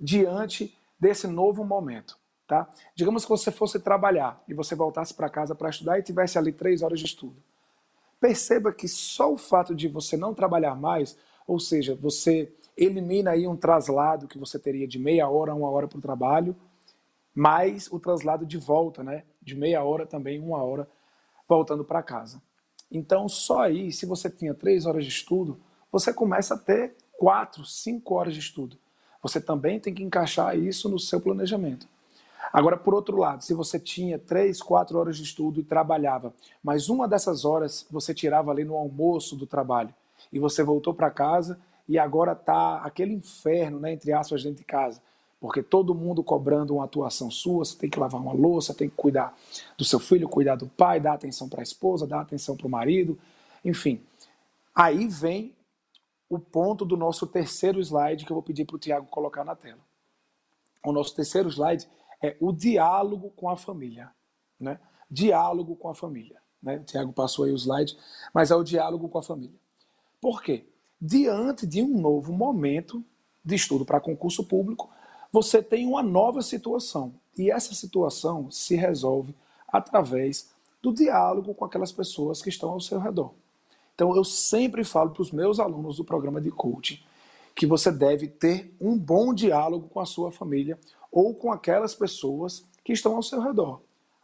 diante 0.00 0.76
desse 0.98 1.26
novo 1.26 1.64
momento? 1.64 2.18
Tá? 2.46 2.66
Digamos 2.94 3.24
que 3.24 3.30
você 3.30 3.50
fosse 3.50 3.78
trabalhar 3.78 4.42
e 4.48 4.54
você 4.54 4.74
voltasse 4.74 5.12
para 5.12 5.28
casa 5.28 5.54
para 5.54 5.68
estudar 5.68 5.98
e 5.98 6.02
tivesse 6.02 6.38
ali 6.38 6.50
três 6.50 6.82
horas 6.82 6.98
de 6.98 7.04
estudo. 7.04 7.36
Perceba 8.18 8.72
que 8.72 8.88
só 8.88 9.32
o 9.32 9.36
fato 9.36 9.74
de 9.74 9.86
você 9.86 10.16
não 10.16 10.34
trabalhar 10.34 10.74
mais, 10.74 11.16
ou 11.46 11.60
seja, 11.60 11.94
você 11.94 12.50
elimina 12.76 13.32
aí 13.32 13.46
um 13.46 13.56
traslado 13.56 14.26
que 14.26 14.38
você 14.38 14.58
teria 14.58 14.88
de 14.88 14.98
meia 14.98 15.28
hora 15.28 15.52
a 15.52 15.54
uma 15.54 15.68
hora 15.68 15.86
para 15.86 15.98
o 15.98 16.02
trabalho, 16.02 16.56
mais 17.34 17.90
o 17.92 18.00
traslado 18.00 18.46
de 18.46 18.56
volta, 18.56 19.02
né? 19.02 19.24
De 19.42 19.54
meia 19.54 19.84
hora 19.84 20.06
também, 20.06 20.40
uma 20.40 20.62
hora 20.62 20.88
voltando 21.46 21.84
para 21.84 22.02
casa. 22.02 22.42
Então, 22.90 23.28
só 23.28 23.60
aí, 23.60 23.92
se 23.92 24.06
você 24.06 24.30
tinha 24.30 24.54
três 24.54 24.86
horas 24.86 25.04
de 25.04 25.10
estudo, 25.10 25.60
você 25.92 26.12
começa 26.12 26.54
a 26.54 26.58
ter 26.58 26.94
quatro, 27.18 27.64
cinco 27.64 28.14
horas 28.14 28.34
de 28.34 28.40
estudo. 28.40 28.78
Você 29.22 29.40
também 29.40 29.80
tem 29.80 29.92
que 29.92 30.02
encaixar 30.02 30.56
isso 30.56 30.88
no 30.88 30.98
seu 30.98 31.20
planejamento. 31.20 31.86
Agora, 32.52 32.76
por 32.76 32.94
outro 32.94 33.18
lado, 33.18 33.44
se 33.44 33.52
você 33.52 33.78
tinha 33.78 34.18
três, 34.18 34.62
quatro 34.62 34.98
horas 34.98 35.16
de 35.16 35.22
estudo 35.22 35.60
e 35.60 35.64
trabalhava, 35.64 36.32
mas 36.62 36.88
uma 36.88 37.06
dessas 37.06 37.44
horas 37.44 37.86
você 37.90 38.14
tirava 38.14 38.50
ali 38.50 38.64
no 38.64 38.76
almoço 38.76 39.36
do 39.36 39.46
trabalho 39.46 39.94
e 40.32 40.38
você 40.38 40.62
voltou 40.62 40.94
para 40.94 41.10
casa 41.10 41.58
e 41.86 41.98
agora 41.98 42.32
está 42.32 42.76
aquele 42.76 43.12
inferno, 43.12 43.80
né, 43.80 43.92
entre 43.92 44.12
aspas, 44.12 44.42
dentro 44.42 44.58
de 44.58 44.64
casa, 44.64 45.00
porque 45.40 45.62
todo 45.62 45.94
mundo 45.94 46.22
cobrando 46.22 46.74
uma 46.74 46.84
atuação 46.84 47.30
sua, 47.30 47.64
você 47.64 47.76
tem 47.76 47.88
que 47.88 47.98
lavar 47.98 48.20
uma 48.20 48.32
louça, 48.32 48.74
tem 48.74 48.88
que 48.88 48.96
cuidar 48.96 49.36
do 49.76 49.84
seu 49.84 50.00
filho, 50.00 50.28
cuidar 50.28 50.56
do 50.56 50.66
pai, 50.66 50.98
dar 51.00 51.14
atenção 51.14 51.48
para 51.48 51.60
a 51.60 51.62
esposa, 51.62 52.06
dar 52.06 52.20
atenção 52.20 52.56
para 52.56 52.66
o 52.66 52.70
marido, 52.70 53.18
enfim. 53.64 54.00
Aí 54.74 55.06
vem 55.06 55.54
o 56.28 56.38
ponto 56.38 56.84
do 56.84 56.96
nosso 56.96 57.26
terceiro 57.26 57.80
slide 57.80 58.24
que 58.24 58.32
eu 58.32 58.34
vou 58.34 58.42
pedir 58.42 58.64
para 58.64 58.76
o 58.76 58.78
Tiago 58.78 59.06
colocar 59.06 59.44
na 59.44 59.54
tela. 59.54 59.80
O 60.84 60.92
nosso 60.92 61.14
terceiro 61.14 61.48
slide 61.48 61.88
é 62.22 62.36
o 62.40 62.52
diálogo 62.52 63.30
com 63.30 63.48
a 63.48 63.56
família. 63.56 64.10
Né? 64.58 64.78
Diálogo 65.10 65.76
com 65.76 65.88
a 65.88 65.94
família. 65.94 66.40
Né? 66.62 66.76
O 66.78 66.84
Tiago 66.84 67.12
passou 67.12 67.44
aí 67.44 67.52
o 67.52 67.58
slide, 67.58 67.96
mas 68.34 68.50
é 68.50 68.56
o 68.56 68.64
diálogo 68.64 69.08
com 69.08 69.18
a 69.18 69.22
família. 69.22 69.58
Por 70.20 70.42
quê? 70.42 70.66
Diante 71.00 71.66
de 71.66 71.80
um 71.82 72.00
novo 72.00 72.32
momento 72.32 73.04
de 73.44 73.54
estudo 73.54 73.84
para 73.84 74.00
concurso 74.00 74.44
público, 74.44 74.90
você 75.32 75.62
tem 75.62 75.86
uma 75.86 76.02
nova 76.02 76.42
situação. 76.42 77.12
E 77.36 77.50
essa 77.50 77.74
situação 77.74 78.50
se 78.50 78.74
resolve 78.74 79.34
através 79.68 80.50
do 80.82 80.92
diálogo 80.92 81.54
com 81.54 81.64
aquelas 81.64 81.92
pessoas 81.92 82.42
que 82.42 82.48
estão 82.48 82.70
ao 82.70 82.80
seu 82.80 82.98
redor. 82.98 83.32
Então, 83.94 84.14
eu 84.14 84.24
sempre 84.24 84.84
falo 84.84 85.10
para 85.10 85.22
os 85.22 85.32
meus 85.32 85.58
alunos 85.58 85.96
do 85.96 86.04
programa 86.04 86.40
de 86.40 86.50
coaching 86.50 87.00
que 87.54 87.66
você 87.66 87.90
deve 87.90 88.28
ter 88.28 88.72
um 88.80 88.96
bom 88.96 89.34
diálogo 89.34 89.88
com 89.88 89.98
a 89.98 90.06
sua 90.06 90.30
família 90.30 90.78
ou 91.10 91.34
com 91.34 91.50
aquelas 91.50 91.92
pessoas 91.92 92.64
que 92.84 92.92
estão 92.92 93.16
ao 93.16 93.22
seu 93.22 93.40
redor. 93.40 93.80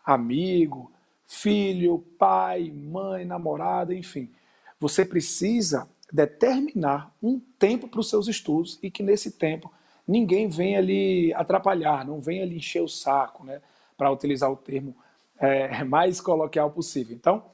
Amigo, 0.06 0.92
filho, 1.26 1.98
pai, 2.16 2.70
mãe, 2.70 3.24
namorada, 3.24 3.92
enfim. 3.92 4.30
Você 4.78 5.04
precisa 5.04 5.88
determinar 6.12 7.12
um 7.20 7.40
tempo 7.58 7.88
para 7.88 7.98
os 7.98 8.08
seus 8.08 8.28
estudos 8.28 8.78
e 8.80 8.88
que 8.88 9.02
nesse 9.02 9.32
tempo 9.32 9.72
ninguém 10.06 10.48
venha 10.48 10.80
lhe 10.80 11.32
atrapalhar, 11.34 12.04
não 12.04 12.20
venha 12.20 12.44
lhe 12.44 12.56
encher 12.56 12.82
o 12.82 12.88
saco, 12.88 13.44
né? 13.44 13.60
Para 13.96 14.10
utilizar 14.10 14.50
o 14.50 14.56
termo 14.56 14.94
é, 15.38 15.82
mais 15.84 16.20
coloquial 16.20 16.70
possível. 16.70 17.14
Então, 17.14 17.44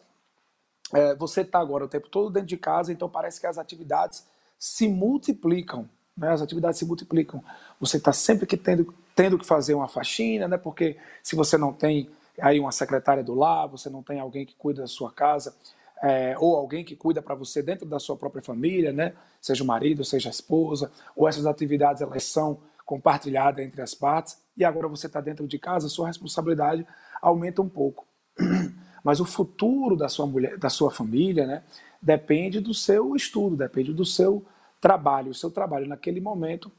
é, 0.92 1.14
você 1.14 1.42
está 1.42 1.58
agora 1.58 1.84
o 1.84 1.88
tempo 1.88 2.08
todo 2.08 2.30
dentro 2.30 2.48
de 2.48 2.56
casa, 2.56 2.92
então 2.92 3.08
parece 3.08 3.40
que 3.40 3.46
as 3.46 3.58
atividades 3.58 4.26
se 4.58 4.88
multiplicam, 4.88 5.88
né? 6.16 6.30
as 6.30 6.42
atividades 6.42 6.78
se 6.78 6.84
multiplicam. 6.84 7.42
Você 7.78 7.96
está 7.96 8.12
sempre 8.12 8.46
que 8.46 8.56
tendo, 8.56 8.92
tendo 9.14 9.38
que 9.38 9.46
fazer 9.46 9.74
uma 9.74 9.88
faxina, 9.88 10.48
né? 10.48 10.58
porque 10.58 10.98
se 11.22 11.36
você 11.36 11.56
não 11.56 11.72
tem 11.72 12.10
aí 12.40 12.58
uma 12.58 12.72
secretária 12.72 13.22
do 13.22 13.34
lar, 13.34 13.68
você 13.68 13.88
não 13.88 14.02
tem 14.02 14.18
alguém 14.18 14.44
que 14.44 14.54
cuida 14.54 14.82
da 14.82 14.88
sua 14.88 15.12
casa, 15.12 15.54
é, 16.02 16.34
ou 16.38 16.56
alguém 16.56 16.84
que 16.84 16.96
cuida 16.96 17.20
para 17.20 17.34
você 17.34 17.62
dentro 17.62 17.86
da 17.86 17.98
sua 17.98 18.16
própria 18.16 18.42
família, 18.42 18.92
né? 18.92 19.12
seja 19.40 19.62
o 19.62 19.66
marido, 19.66 20.04
seja 20.04 20.28
a 20.28 20.30
esposa, 20.30 20.90
ou 21.14 21.28
essas 21.28 21.46
atividades 21.46 22.00
elas 22.02 22.24
são 22.24 22.60
compartilhadas 22.86 23.64
entre 23.64 23.80
as 23.82 23.94
partes, 23.94 24.38
e 24.56 24.64
agora 24.64 24.88
você 24.88 25.06
está 25.06 25.20
dentro 25.20 25.46
de 25.46 25.58
casa, 25.58 25.88
sua 25.88 26.08
responsabilidade 26.08 26.86
aumenta 27.22 27.62
um 27.62 27.68
pouco. 27.68 28.06
Mas 29.04 29.20
o 29.20 29.24
futuro 29.24 29.96
da 29.96 30.08
sua 30.08 30.26
mulher, 30.26 30.58
da 30.58 30.68
sua 30.68 30.90
família, 30.90 31.46
né, 31.46 31.62
depende 32.02 32.60
do 32.60 32.74
seu 32.74 33.14
estudo, 33.14 33.56
depende 33.56 33.92
do 33.92 34.04
seu 34.04 34.44
trabalho. 34.80 35.30
O 35.30 35.34
seu 35.34 35.50
trabalho 35.50 35.86
naquele 35.86 36.20
momento 36.20 36.70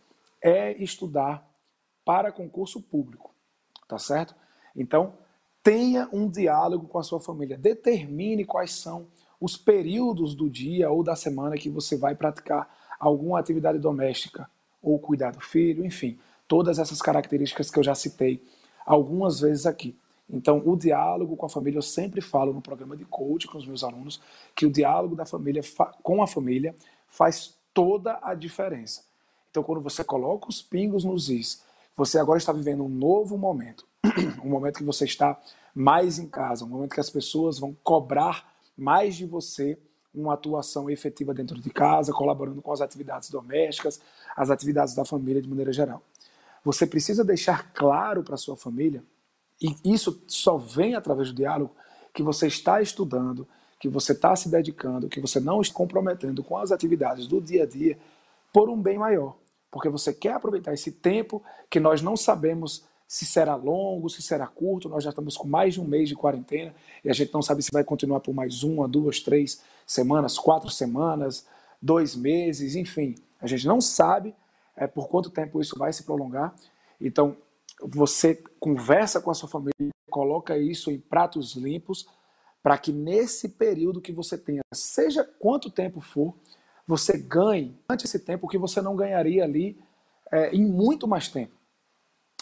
é 0.42 0.74
estudar 0.84 1.48
para 2.04 2.32
concurso 2.32 2.82
público, 2.82 3.34
tá 3.88 3.98
certo? 3.98 4.36
Então, 4.76 5.14
tenha 5.64 6.10
um 6.12 6.28
diálogo 6.28 6.88
com 6.88 6.98
a 6.98 7.04
sua 7.04 7.20
família, 7.20 7.58
determine 7.58 8.46
quais 8.46 8.74
são 8.74 9.08
os 9.40 9.58
períodos 9.58 10.36
do 10.36 10.50
dia 10.50 10.90
ou 10.90 11.04
da 11.04 11.16
semana 11.16 11.58
que 11.58 11.70
você 11.70 11.98
vai 11.98 12.16
praticar 12.16 12.70
alguma 13.00 13.40
atividade 13.40 13.80
doméstica 13.80 14.50
ou 14.82 15.00
cuidar 15.00 15.32
do 15.32 15.42
filho, 15.42 15.86
enfim, 15.86 16.20
todas 16.48 16.80
essas 16.80 17.02
características 17.02 17.70
que 17.70 17.80
eu 17.80 17.84
já 17.84 17.96
citei 17.96 18.44
algumas 18.86 19.40
vezes 19.40 19.66
aqui. 19.66 19.98
Então, 20.30 20.62
o 20.66 20.78
diálogo 20.78 21.36
com 21.36 21.46
a 21.46 21.50
família, 21.50 21.78
eu 21.78 21.84
sempre 21.84 22.22
falo 22.22 22.54
no 22.54 22.62
programa 22.62 22.96
de 22.96 23.04
coach 23.04 23.48
com 23.48 23.58
os 23.58 23.68
meus 23.68 23.84
alunos, 23.84 24.22
que 24.56 24.66
o 24.66 24.72
diálogo 24.72 25.16
da 25.16 25.26
família 25.26 25.62
com 26.02 26.24
a 26.24 26.28
família 26.28 26.74
faz 27.08 27.56
toda 27.74 28.18
a 28.22 28.34
diferença. 28.34 29.04
Então, 29.50 29.62
quando 29.62 29.82
você 29.82 30.04
coloca 30.04 30.48
os 30.48 30.62
pingos 30.62 31.04
nos 31.04 31.30
is, 31.30 31.64
você 31.96 32.18
agora 32.18 32.38
está 32.38 32.54
vivendo 32.54 32.84
um 32.84 32.90
novo 32.90 33.38
momento, 33.38 33.86
um 34.44 34.50
momento 34.50 34.78
que 34.78 34.84
você 34.84 35.06
está 35.06 35.40
mais 35.74 36.20
em 36.20 36.28
casa, 36.28 36.66
um 36.66 36.70
momento 36.70 36.94
que 36.94 37.00
as 37.00 37.10
pessoas 37.10 37.60
vão 37.60 37.76
cobrar 37.84 38.54
mais 38.78 39.16
de 39.16 39.26
você 39.26 39.78
uma 40.14 40.34
atuação 40.34 40.90
efetiva 40.90 41.34
dentro 41.34 41.60
de 41.60 41.70
casa, 41.70 42.12
colaborando 42.12 42.62
com 42.62 42.74
as 42.74 42.82
atividades 42.82 43.30
domésticas, 43.30 44.02
as 44.36 44.50
atividades 44.50 44.94
da 44.94 45.06
família 45.06 45.42
de 45.42 45.48
maneira 45.48 45.72
geral. 45.72 46.02
Você 46.64 46.86
precisa 46.86 47.24
deixar 47.24 47.72
claro 47.74 48.24
para 48.24 48.38
sua 48.38 48.58
família 48.58 49.04
e 49.62 49.76
isso 49.86 50.24
só 50.28 50.58
vem 50.58 50.96
através 50.96 51.30
do 51.30 51.36
diálogo 51.36 51.74
que 52.14 52.22
você 52.22 52.48
está 52.48 52.82
estudando, 52.82 53.48
que 53.80 53.88
você 53.88 54.12
está 54.12 54.36
se 54.36 54.50
dedicando, 54.50 55.08
que 55.08 55.22
você 55.22 55.40
não 55.40 55.62
está 55.62 55.74
comprometendo 55.74 56.44
com 56.44 56.58
as 56.58 56.72
atividades 56.72 57.26
do 57.26 57.40
dia 57.40 57.64
a 57.64 57.66
dia 57.66 57.98
por 58.52 58.70
um 58.70 58.80
bem 58.80 58.98
maior. 58.98 59.38
Porque 59.72 59.88
você 59.88 60.14
quer 60.14 60.34
aproveitar 60.34 60.74
esse 60.74 60.92
tempo 60.92 61.42
que 61.70 61.80
nós 61.80 62.02
não 62.02 62.18
sabemos 62.18 62.84
se 63.12 63.26
será 63.26 63.56
longo, 63.56 64.10
se 64.10 64.22
será 64.22 64.48
curto. 64.48 64.88
Nós 64.88 65.04
já 65.04 65.10
estamos 65.10 65.36
com 65.36 65.46
mais 65.46 65.74
de 65.74 65.82
um 65.82 65.84
mês 65.84 66.08
de 66.08 66.16
quarentena 66.16 66.74
e 67.04 67.10
a 67.10 67.14
gente 67.14 67.34
não 67.34 67.42
sabe 67.42 67.62
se 67.62 67.70
vai 67.70 67.84
continuar 67.84 68.22
por 68.22 68.34
mais 68.34 68.64
uma, 68.64 68.88
duas, 68.88 69.20
três 69.20 69.62
semanas, 69.86 70.40
quatro 70.40 70.70
semanas, 70.70 71.46
dois 71.82 72.16
meses, 72.16 72.74
enfim. 72.74 73.16
A 73.42 73.48
gente 73.48 73.68
não 73.68 73.82
sabe 73.82 74.34
é, 74.78 74.88
por 74.88 75.10
quanto 75.10 75.30
tempo 75.30 75.60
isso 75.60 75.78
vai 75.78 75.92
se 75.92 76.04
prolongar. 76.04 76.56
Então, 77.02 77.36
você 77.84 78.42
conversa 78.58 79.20
com 79.20 79.30
a 79.30 79.34
sua 79.34 79.50
família, 79.50 79.92
coloca 80.10 80.58
isso 80.58 80.90
em 80.90 80.98
pratos 80.98 81.54
limpos, 81.54 82.08
para 82.64 82.78
que 82.78 82.94
nesse 82.94 83.50
período 83.50 84.00
que 84.00 84.14
você 84.14 84.38
tenha, 84.38 84.62
seja 84.74 85.22
quanto 85.22 85.70
tempo 85.70 86.00
for, 86.00 86.34
você 86.88 87.18
ganhe 87.18 87.78
durante 87.86 88.06
esse 88.06 88.20
tempo 88.20 88.48
que 88.48 88.58
você 88.58 88.80
não 88.82 88.96
ganharia 88.96 89.44
ali 89.44 89.78
é, 90.32 90.56
em 90.56 90.64
muito 90.64 91.10
mais 91.10 91.28
tempo. 91.28 91.60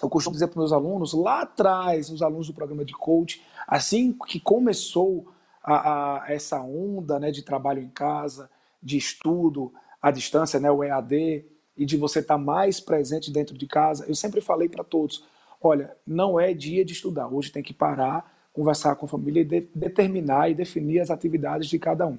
Eu 0.02 0.10
costumo 0.10 0.34
dizer 0.34 0.48
para 0.48 0.60
meus 0.60 0.72
alunos, 0.72 1.14
lá 1.14 1.42
atrás, 1.42 2.10
os 2.10 2.22
alunos 2.22 2.48
do 2.48 2.54
programa 2.54 2.86
de 2.86 2.94
coach, 2.94 3.42
assim 3.68 4.16
que 4.28 4.40
começou 4.40 5.28
a, 5.64 6.24
a, 6.24 6.32
essa 6.32 6.62
onda 6.62 7.20
né, 7.20 7.32
de 7.32 7.44
trabalho 7.44 7.82
em 7.82 7.90
casa, 7.90 8.50
de 8.82 8.98
estudo 8.98 9.74
à 10.02 10.10
distância, 10.10 10.60
né, 10.60 10.72
o 10.72 10.84
EAD, 10.84 11.46
e 11.80 11.86
de 11.86 11.96
você 11.96 12.20
estar 12.20 12.36
tá 12.36 12.38
mais 12.38 12.80
presente 12.80 13.32
dentro 13.32 13.58
de 13.58 13.66
casa, 13.66 14.06
eu 14.08 14.16
sempre 14.16 14.42
falei 14.42 14.68
para 14.68 14.84
todos: 14.84 15.26
olha, 15.62 15.96
não 16.06 16.40
é 16.40 16.54
dia 16.54 16.84
de 16.84 16.94
estudar, 16.94 17.28
hoje 17.28 17.52
tem 17.52 17.64
que 17.64 17.74
parar, 17.74 18.50
conversar 18.52 18.96
com 18.96 19.06
a 19.06 19.10
família 19.10 19.42
e 19.42 19.46
de, 19.46 19.62
determinar 19.74 20.50
e 20.50 20.56
definir 20.56 21.00
as 21.00 21.10
atividades 21.10 21.70
de 21.70 21.80
cada 21.80 22.06
um. 22.06 22.18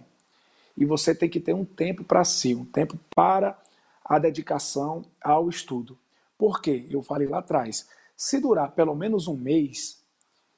E 0.77 0.85
você 0.87 1.15
tem 1.15 1.29
que 1.29 1.41
ter 1.41 1.55
um 1.55 1.65
tempo 1.65 2.03
para 2.05 2.25
si, 2.25 2.55
um 2.55 2.65
tempo 2.65 2.99
para 3.15 3.59
a 4.03 4.19
dedicação 4.19 5.05
ao 5.23 5.49
estudo. 5.49 5.99
Por 6.41 6.63
quê? 6.63 6.87
Eu 6.89 7.03
falei 7.03 7.29
lá 7.29 7.41
atrás, 7.41 7.87
se 8.17 8.41
durar 8.41 8.73
pelo 8.73 8.95
menos 8.95 9.29
um 9.29 9.37
mês 9.37 10.03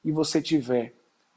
e 0.04 0.12
você 0.12 0.40
tiver 0.40 0.94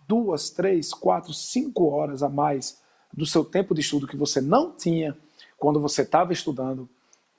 duas, 0.07 0.51
três, 0.51 0.93
quatro, 0.93 1.33
cinco 1.33 1.89
horas 1.89 2.21
a 2.21 2.29
mais 2.29 2.79
do 3.11 3.25
seu 3.25 3.43
tempo 3.43 3.73
de 3.73 3.81
estudo 3.81 4.05
que 4.05 4.15
você 4.15 4.39
não 4.39 4.71
tinha 4.71 5.17
quando 5.57 5.79
você 5.79 6.03
estava 6.03 6.31
estudando, 6.31 6.87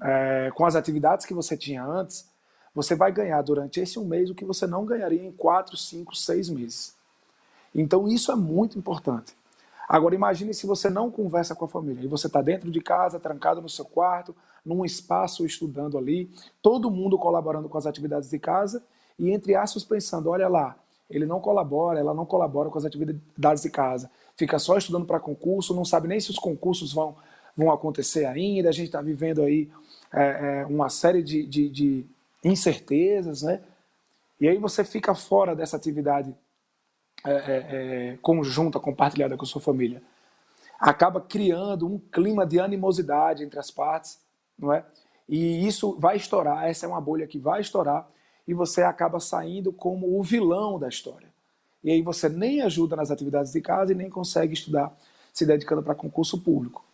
é, 0.03 0.51
com 0.53 0.67
as 0.67 0.75
atividades 0.75 1.25
que 1.25 1.33
você 1.33 1.57
tinha 1.57 1.85
antes, 1.85 2.29
você 2.75 2.97
vai 2.97 3.13
ganhar 3.13 3.41
durante 3.41 3.79
esse 3.79 4.01
um 4.01 4.05
mês 4.05 4.29
o 4.29 4.35
que 4.35 4.45
você 4.45 4.67
não 4.67 4.85
ganharia 4.85 5.23
em 5.23 5.31
quatro, 5.31 5.77
cinco, 5.77 6.13
seis 6.17 6.49
meses. 6.49 6.93
Então 7.73 8.09
isso 8.09 8.33
é 8.33 8.35
muito 8.35 8.77
importante. 8.77 9.33
Agora 9.89 10.17
imagine 10.17 10.53
se 10.53 10.67
você 10.67 10.91
não 10.91 11.09
conversa 11.09 11.55
com 11.55 11.67
a 11.67 11.69
família 11.69 12.03
e 12.03 12.09
você 12.09 12.27
está 12.27 12.43
dentro 12.43 12.69
de 12.69 12.81
casa, 12.81 13.21
trancado 13.21 13.63
no 13.63 13.69
seu 13.69 13.85
quarto, 13.85 14.35
num 14.67 14.85
espaço 14.85 15.47
estudando 15.47 15.97
ali, 15.97 16.29
todo 16.61 16.91
mundo 16.91 17.17
colaborando 17.17 17.69
com 17.69 17.79
as 17.79 17.87
atividades 17.87 18.29
de 18.29 18.39
casa 18.39 18.83
e 19.19 19.31
entre 19.31 19.55
aspas 19.55 19.85
pensando, 19.85 20.29
olha 20.29 20.49
lá, 20.49 20.77
ele 21.09 21.25
não 21.25 21.41
colabora, 21.41 22.01
ela 22.01 22.13
não 22.13 22.27
colabora 22.27 22.69
com 22.69 22.77
as 22.77 22.85
atividades 22.85 23.63
de 23.63 23.71
casa, 23.71 24.11
fica 24.37 24.59
só 24.59 24.77
estudando 24.77 25.07
para 25.07 25.21
concurso, 25.21 25.73
não 25.73 25.85
sabe 25.85 26.09
nem 26.09 26.19
se 26.19 26.31
os 26.31 26.39
concursos 26.39 26.93
vão, 26.93 27.15
vão 27.57 27.71
acontecer 27.71 28.27
ainda, 28.27 28.69
a 28.69 28.73
gente 28.73 28.87
está 28.87 29.01
vivendo 29.01 29.43
aí 29.43 29.71
é, 30.13 30.63
é, 30.63 30.67
uma 30.67 30.89
série 30.89 31.23
de, 31.23 31.47
de, 31.47 31.69
de, 31.69 32.07
incertezas, 32.45 33.43
né? 33.43 33.61
E 34.41 34.47
aí 34.49 34.59
você 34.59 34.85
fica 34.85 35.15
fora 35.15 35.57
dessa 35.57 35.77
atividade 35.77 36.35
é, 37.25 37.31
é, 37.31 37.67
é, 38.13 38.19
conjunta, 38.21 38.79
compartilhada 38.79 39.37
com 39.37 39.47
sua 39.47 39.61
família. 39.61 40.03
Acaba 40.79 41.21
criando 41.21 41.87
um 41.87 41.99
clima 41.99 42.47
de 42.47 42.61
animosidade 42.61 43.43
entre 43.43 43.59
as 43.59 43.71
partes, 43.71 44.19
não 44.59 44.73
é? 44.73 44.85
E 45.29 45.67
isso 45.67 45.97
vai 45.99 46.17
estourar, 46.17 46.65
essa 46.65 46.87
é 46.87 46.89
uma 46.89 47.01
bolha 47.01 47.27
que 47.27 47.39
vai 47.39 47.61
estourar, 47.61 48.09
e 48.47 48.55
você 48.55 48.83
acaba 48.83 49.19
saindo 49.19 49.73
como 49.73 50.19
o 50.19 50.23
vilão 50.23 50.79
da 50.79 50.89
história. 50.89 51.29
E 51.83 51.91
aí 51.91 52.03
você 52.03 52.29
nem 52.29 52.63
ajuda 52.63 52.97
nas 52.97 53.11
atividades 53.11 53.53
de 53.53 53.61
casa 53.61 53.93
e 53.93 53.95
nem 53.95 54.09
consegue 54.09 54.55
estudar 54.55 54.97
se 55.33 55.45
dedicando 55.45 55.83
para 55.83 55.95
concurso 55.95 56.41
público. 56.41 56.85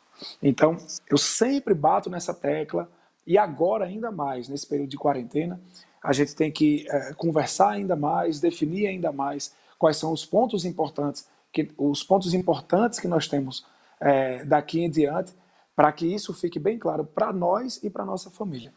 Então, 0.42 0.76
eu 1.10 1.18
sempre 1.18 1.74
bato 1.74 2.10
nessa 2.10 2.34
tecla 2.34 2.88
E 3.24 3.38
agora, 3.38 3.84
ainda 3.84 4.10
mais, 4.10 4.48
nesse 4.48 4.66
período 4.66 4.90
de 4.90 4.96
quarentena, 4.96 5.60
a 6.02 6.12
gente 6.12 6.34
tem 6.34 6.50
que 6.50 6.84
é, 6.90 7.14
conversar 7.14 7.70
ainda 7.70 7.94
mais, 7.94 8.40
definir 8.40 8.88
ainda 8.88 9.12
mais 9.12 9.54
quais 9.78 9.96
são 9.96 10.12
os 10.12 10.24
pontos 10.24 10.64
importantes 10.64 11.28
que, 11.52 11.70
os 11.78 12.02
pontos 12.02 12.34
importantes 12.34 12.98
que 12.98 13.06
nós 13.06 13.28
temos 13.28 13.64
é, 14.00 14.44
daqui 14.44 14.80
em 14.80 14.90
diante, 14.90 15.32
para 15.74 15.90
que 15.92 16.06
isso 16.06 16.32
fique 16.34 16.58
bem 16.58 16.78
claro 16.78 17.04
para 17.04 17.32
nós 17.32 17.82
e 17.82 17.90
para 17.90 18.04
nossa 18.04 18.30
família. 18.30 18.72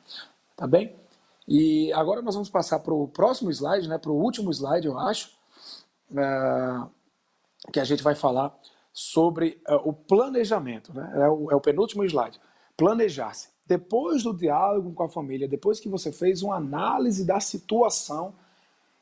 Tá 0.55 0.65
bem? 0.65 0.95
E 1.47 1.91
agora 1.93 2.21
nós 2.21 2.33
vamos 2.33 2.49
passar 2.49 2.79
para 2.79 2.93
o 2.93 3.07
próximo 3.07 3.51
slide, 3.51 3.87
né, 3.87 3.97
para 3.97 4.11
o 4.11 4.15
último 4.15 4.51
slide, 4.51 4.87
eu 4.87 4.97
acho, 4.97 5.31
é, 6.15 6.81
que 7.71 7.79
a 7.79 7.83
gente 7.83 8.01
vai 8.01 8.15
falar 8.15 8.57
sobre 8.91 9.61
é, 9.67 9.75
o 9.75 9.93
planejamento. 9.93 10.93
Né? 10.93 11.11
É, 11.15 11.29
o, 11.29 11.51
é 11.51 11.55
o 11.55 11.61
penúltimo 11.61 12.03
slide. 12.03 12.39
Planejar-se. 12.75 13.49
Depois 13.67 14.23
do 14.23 14.33
diálogo 14.33 14.93
com 14.93 15.03
a 15.03 15.09
família, 15.09 15.47
depois 15.47 15.79
que 15.79 15.89
você 15.89 16.11
fez 16.11 16.41
uma 16.41 16.55
análise 16.55 17.25
da 17.25 17.39
situação 17.39 18.33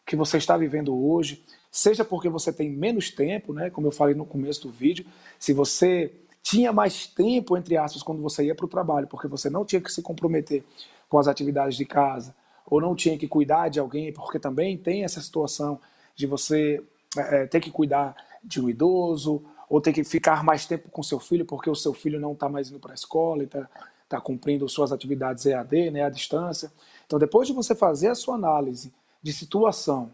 que 0.06 0.16
você 0.16 0.38
está 0.38 0.58
vivendo 0.58 0.96
hoje, 0.96 1.44
seja 1.72 2.04
porque 2.04 2.30
você 2.30 2.52
tem 2.52 2.70
menos 2.70 3.10
tempo, 3.10 3.54
né, 3.54 3.70
como 3.70 3.88
eu 3.88 3.92
falei 3.92 4.16
no 4.16 4.26
começo 4.26 4.68
do 4.68 4.70
vídeo, 4.70 5.06
se 5.40 5.54
você 5.54 6.14
tinha 6.44 6.74
mais 6.74 7.08
tempo, 7.08 7.58
entre 7.58 7.78
aspas, 7.78 8.04
quando 8.04 8.22
você 8.22 8.46
ia 8.46 8.54
para 8.54 8.66
o 8.66 8.70
trabalho, 8.70 9.08
porque 9.08 9.28
você 9.28 9.50
não 9.50 9.64
tinha 9.64 9.82
que 9.82 9.92
se 9.92 10.02
comprometer 10.02 10.64
com 11.08 11.18
as 11.18 11.28
atividades 11.28 11.78
de 11.78 11.86
casa, 11.86 12.36
ou 12.70 12.82
não 12.82 12.96
tinha 12.96 13.18
que 13.18 13.28
cuidar 13.28 13.70
de 13.70 13.80
alguém, 13.80 14.12
porque 14.12 14.38
também 14.38 14.78
tem 14.78 15.06
essa 15.06 15.22
situação 15.22 15.80
de 16.16 16.28
você 16.28 16.84
é, 17.18 17.48
ter 17.48 17.62
que 17.62 17.72
cuidar 17.72 18.16
de 18.44 18.62
um 18.62 18.70
idoso, 18.70 19.42
ou 19.70 19.80
ter 19.80 19.94
que 19.94 20.04
ficar 20.04 20.44
mais 20.44 20.66
tempo 20.66 20.90
com 20.90 21.02
seu 21.02 21.20
filho, 21.20 21.46
porque 21.46 21.70
o 21.70 21.76
seu 21.76 21.94
filho 21.94 22.20
não 22.20 22.34
está 22.34 22.50
mais 22.50 22.70
indo 22.70 22.80
para 22.80 22.92
a 22.92 22.96
escola 22.96 23.44
e 23.44 23.46
está 23.46 23.70
tá 24.10 24.22
cumprindo 24.22 24.68
suas 24.68 24.92
atividades 24.92 25.46
EAD, 25.46 25.92
né, 25.92 26.04
à 26.04 26.10
distância. 26.10 26.72
Então, 27.06 27.18
depois 27.18 27.48
de 27.48 27.54
você 27.54 27.74
fazer 27.74 28.10
a 28.10 28.16
sua 28.16 28.36
análise 28.36 28.94
de 29.22 29.32
situação, 29.32 30.12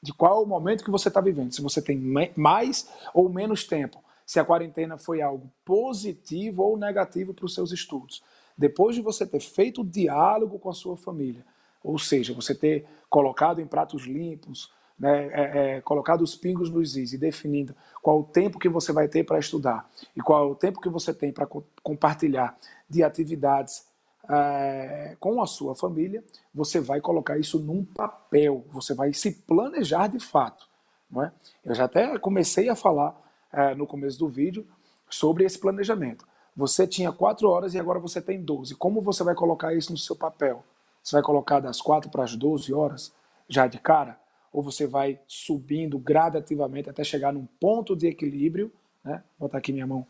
de 0.00 0.12
qual 0.12 0.42
o 0.42 0.46
momento 0.46 0.84
que 0.84 0.90
você 0.90 1.08
está 1.08 1.20
vivendo, 1.20 1.52
se 1.52 1.60
você 1.60 1.82
tem 1.82 1.98
mais 2.36 2.88
ou 3.12 3.28
menos 3.28 3.64
tempo, 3.64 4.03
se 4.26 4.40
a 4.40 4.44
quarentena 4.44 4.96
foi 4.96 5.20
algo 5.20 5.50
positivo 5.64 6.62
ou 6.62 6.76
negativo 6.76 7.34
para 7.34 7.44
os 7.44 7.54
seus 7.54 7.72
estudos. 7.72 8.22
Depois 8.56 8.94
de 8.94 9.02
você 9.02 9.26
ter 9.26 9.40
feito 9.40 9.82
o 9.82 9.84
diálogo 9.84 10.58
com 10.58 10.70
a 10.70 10.74
sua 10.74 10.96
família, 10.96 11.44
ou 11.82 11.98
seja, 11.98 12.32
você 12.32 12.54
ter 12.54 12.86
colocado 13.10 13.60
em 13.60 13.66
pratos 13.66 14.04
limpos, 14.04 14.72
né, 14.98 15.26
é, 15.32 15.76
é, 15.76 15.80
colocado 15.80 16.22
os 16.22 16.36
pingos 16.36 16.70
nos 16.70 16.96
is 16.96 17.12
e 17.12 17.18
definindo 17.18 17.74
qual 18.00 18.20
o 18.20 18.24
tempo 18.24 18.58
que 18.58 18.68
você 18.68 18.92
vai 18.92 19.08
ter 19.08 19.24
para 19.24 19.38
estudar 19.38 19.90
e 20.16 20.20
qual 20.20 20.52
o 20.52 20.54
tempo 20.54 20.80
que 20.80 20.88
você 20.88 21.12
tem 21.12 21.32
para 21.32 21.46
co 21.46 21.64
compartilhar 21.82 22.56
de 22.88 23.02
atividades 23.02 23.86
é, 24.28 25.16
com 25.20 25.42
a 25.42 25.46
sua 25.46 25.74
família, 25.74 26.24
você 26.54 26.80
vai 26.80 27.00
colocar 27.00 27.36
isso 27.38 27.58
num 27.58 27.84
papel, 27.84 28.64
você 28.70 28.94
vai 28.94 29.12
se 29.12 29.32
planejar 29.32 30.06
de 30.06 30.18
fato. 30.18 30.66
Não 31.10 31.22
é? 31.22 31.32
Eu 31.64 31.74
já 31.74 31.84
até 31.84 32.18
comecei 32.18 32.68
a 32.68 32.74
falar 32.74 33.14
é, 33.54 33.74
no 33.74 33.86
começo 33.86 34.18
do 34.18 34.28
vídeo 34.28 34.66
sobre 35.08 35.44
esse 35.44 35.58
planejamento. 35.58 36.26
Você 36.56 36.86
tinha 36.86 37.10
quatro 37.12 37.48
horas 37.48 37.74
e 37.74 37.78
agora 37.78 37.98
você 37.98 38.20
tem 38.20 38.40
12. 38.40 38.74
Como 38.76 39.00
você 39.00 39.24
vai 39.24 39.34
colocar 39.34 39.74
isso 39.74 39.92
no 39.92 39.98
seu 39.98 40.14
papel? 40.14 40.64
Você 41.02 41.16
vai 41.16 41.22
colocar 41.22 41.60
das 41.60 41.80
quatro 41.80 42.10
para 42.10 42.24
as 42.24 42.36
12 42.36 42.72
horas, 42.72 43.12
já 43.48 43.66
de 43.66 43.78
cara? 43.78 44.18
Ou 44.52 44.62
você 44.62 44.86
vai 44.86 45.18
subindo 45.26 45.98
gradativamente 45.98 46.88
até 46.88 47.02
chegar 47.02 47.32
num 47.32 47.46
ponto 47.60 47.96
de 47.96 48.06
equilíbrio? 48.06 48.72
Né? 49.02 49.22
Vou 49.38 49.48
botar 49.48 49.58
aqui 49.58 49.72
minha 49.72 49.86
mão 49.86 50.06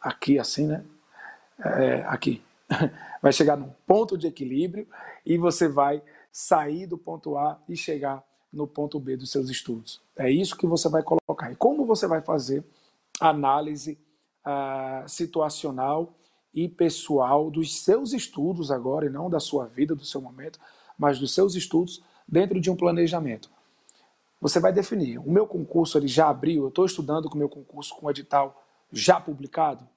aqui 0.00 0.38
assim, 0.38 0.66
né? 0.66 0.84
É, 1.58 2.02
aqui. 2.06 2.42
vai 3.20 3.32
chegar 3.32 3.56
num 3.56 3.70
ponto 3.86 4.16
de 4.16 4.26
equilíbrio 4.26 4.86
e 5.24 5.36
você 5.36 5.68
vai 5.68 6.02
sair 6.30 6.86
do 6.86 6.96
ponto 6.96 7.36
A 7.36 7.60
e 7.68 7.76
chegar 7.76 8.24
no 8.52 8.66
ponto 8.66 9.00
B 9.00 9.16
dos 9.16 9.30
seus 9.30 9.48
estudos. 9.48 10.00
É 10.16 10.30
isso 10.30 10.56
que 10.56 10.66
você 10.66 10.88
vai 10.88 11.02
colocar. 11.02 11.50
E 11.50 11.56
como 11.56 11.86
você 11.86 12.06
vai 12.06 12.20
fazer 12.20 12.64
análise 13.20 13.98
uh, 14.46 15.08
situacional 15.08 16.12
e 16.52 16.68
pessoal 16.68 17.50
dos 17.50 17.82
seus 17.82 18.12
estudos 18.12 18.70
agora, 18.70 19.06
e 19.06 19.10
não 19.10 19.30
da 19.30 19.40
sua 19.40 19.66
vida, 19.66 19.94
do 19.94 20.04
seu 20.04 20.20
momento, 20.20 20.58
mas 20.98 21.18
dos 21.18 21.34
seus 21.34 21.54
estudos 21.54 22.02
dentro 22.28 22.60
de 22.60 22.70
um 22.70 22.76
planejamento. 22.76 23.50
Você 24.40 24.60
vai 24.60 24.72
definir. 24.72 25.18
O 25.18 25.30
meu 25.30 25.46
concurso 25.46 25.96
ele 25.96 26.08
já 26.08 26.28
abriu, 26.28 26.64
eu 26.64 26.68
estou 26.68 26.84
estudando 26.84 27.28
com 27.30 27.36
o 27.36 27.38
meu 27.38 27.48
concurso 27.48 27.94
com 27.94 28.10
edital 28.10 28.62
já 28.92 29.18
publicado? 29.20 29.88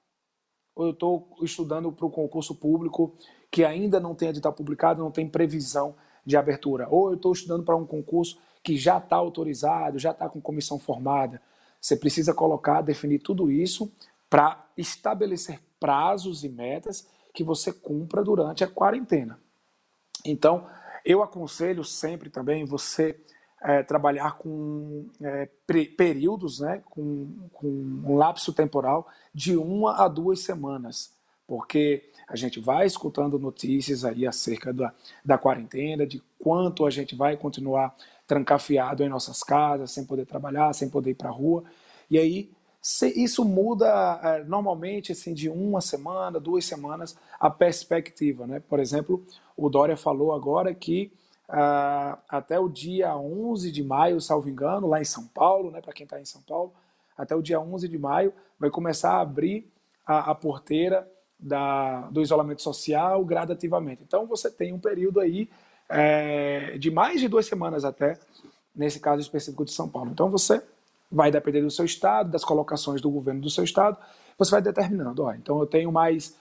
ou 0.76 0.84
eu 0.84 0.92
estou 0.92 1.26
estudando 1.40 1.90
para 1.90 2.04
o 2.04 2.10
concurso 2.10 2.54
público 2.54 3.14
que 3.50 3.64
ainda 3.64 3.98
não 3.98 4.14
tem 4.14 4.28
edital 4.28 4.52
publicado, 4.52 5.02
não 5.02 5.10
tem 5.10 5.26
previsão 5.26 5.94
de 6.24 6.36
abertura, 6.36 6.86
ou 6.90 7.08
eu 7.08 7.14
estou 7.14 7.32
estudando 7.32 7.64
para 7.64 7.74
um 7.74 7.86
concurso 7.86 8.38
que 8.66 8.76
já 8.76 8.98
está 8.98 9.14
autorizado, 9.14 9.96
já 9.96 10.10
está 10.10 10.28
com 10.28 10.40
comissão 10.40 10.76
formada. 10.76 11.40
Você 11.80 11.96
precisa 11.96 12.34
colocar, 12.34 12.82
definir 12.82 13.20
tudo 13.20 13.48
isso 13.48 13.88
para 14.28 14.66
estabelecer 14.76 15.60
prazos 15.78 16.42
e 16.42 16.48
metas 16.48 17.06
que 17.32 17.44
você 17.44 17.72
cumpra 17.72 18.24
durante 18.24 18.64
a 18.64 18.66
quarentena. 18.66 19.38
Então, 20.24 20.66
eu 21.04 21.22
aconselho 21.22 21.84
sempre 21.84 22.28
também 22.28 22.64
você 22.64 23.16
é, 23.62 23.84
trabalhar 23.84 24.36
com 24.36 25.06
é, 25.22 25.48
períodos, 25.96 26.58
né, 26.58 26.82
com, 26.90 27.48
com 27.52 27.68
um 27.68 28.16
lapso 28.16 28.52
temporal 28.52 29.06
de 29.32 29.56
uma 29.56 30.04
a 30.04 30.08
duas 30.08 30.40
semanas, 30.40 31.12
porque 31.46 32.10
a 32.26 32.34
gente 32.34 32.58
vai 32.58 32.84
escutando 32.84 33.38
notícias 33.38 34.04
aí 34.04 34.26
acerca 34.26 34.72
da, 34.72 34.92
da 35.24 35.38
quarentena, 35.38 36.04
de 36.04 36.20
quanto 36.36 36.84
a 36.84 36.90
gente 36.90 37.14
vai 37.14 37.36
continuar 37.36 37.94
trancafiado 38.26 39.02
em 39.02 39.08
nossas 39.08 39.42
casas, 39.42 39.92
sem 39.92 40.04
poder 40.04 40.26
trabalhar, 40.26 40.72
sem 40.72 40.88
poder 40.88 41.10
ir 41.10 41.14
para 41.14 41.28
a 41.28 41.32
rua, 41.32 41.64
e 42.10 42.18
aí 42.18 42.50
isso 43.16 43.44
muda 43.44 44.20
é, 44.22 44.44
normalmente 44.44 45.10
assim, 45.10 45.34
de 45.34 45.48
uma 45.48 45.80
semana, 45.80 46.38
duas 46.38 46.64
semanas, 46.64 47.16
a 47.40 47.50
perspectiva. 47.50 48.46
Né? 48.46 48.60
Por 48.60 48.78
exemplo, 48.78 49.24
o 49.56 49.68
Dória 49.68 49.96
falou 49.96 50.32
agora 50.32 50.72
que 50.72 51.12
uh, 51.48 52.16
até 52.28 52.60
o 52.60 52.68
dia 52.68 53.16
11 53.16 53.72
de 53.72 53.82
maio, 53.82 54.20
salvo 54.20 54.48
engano, 54.48 54.86
lá 54.86 55.00
em 55.00 55.04
São 55.04 55.26
Paulo, 55.26 55.72
né, 55.72 55.80
para 55.80 55.92
quem 55.92 56.04
está 56.04 56.20
em 56.20 56.24
São 56.24 56.40
Paulo, 56.42 56.72
até 57.18 57.34
o 57.34 57.42
dia 57.42 57.60
11 57.60 57.88
de 57.88 57.98
maio 57.98 58.32
vai 58.58 58.70
começar 58.70 59.14
a 59.14 59.20
abrir 59.20 59.68
a, 60.06 60.30
a 60.30 60.34
porteira 60.34 61.10
da, 61.38 62.02
do 62.10 62.22
isolamento 62.22 62.62
social 62.62 63.24
gradativamente. 63.24 64.02
Então 64.06 64.26
você 64.26 64.50
tem 64.50 64.72
um 64.72 64.78
período 64.78 65.18
aí 65.20 65.50
é, 65.88 66.76
de 66.78 66.90
mais 66.90 67.20
de 67.20 67.28
duas 67.28 67.46
semanas 67.46 67.84
até, 67.84 68.18
nesse 68.74 69.00
caso 69.00 69.20
específico 69.20 69.64
de 69.64 69.72
São 69.72 69.88
Paulo. 69.88 70.10
Então 70.10 70.30
você 70.30 70.62
vai 71.10 71.30
depender 71.30 71.62
do 71.62 71.70
seu 71.70 71.84
estado, 71.84 72.30
das 72.30 72.44
colocações 72.44 73.00
do 73.00 73.10
governo 73.10 73.40
do 73.40 73.50
seu 73.50 73.64
estado, 73.64 73.96
você 74.38 74.50
vai 74.50 74.60
determinando, 74.62 75.22
ó, 75.22 75.32
então 75.32 75.58
eu 75.60 75.66
tenho 75.66 75.90
mais 75.90 76.36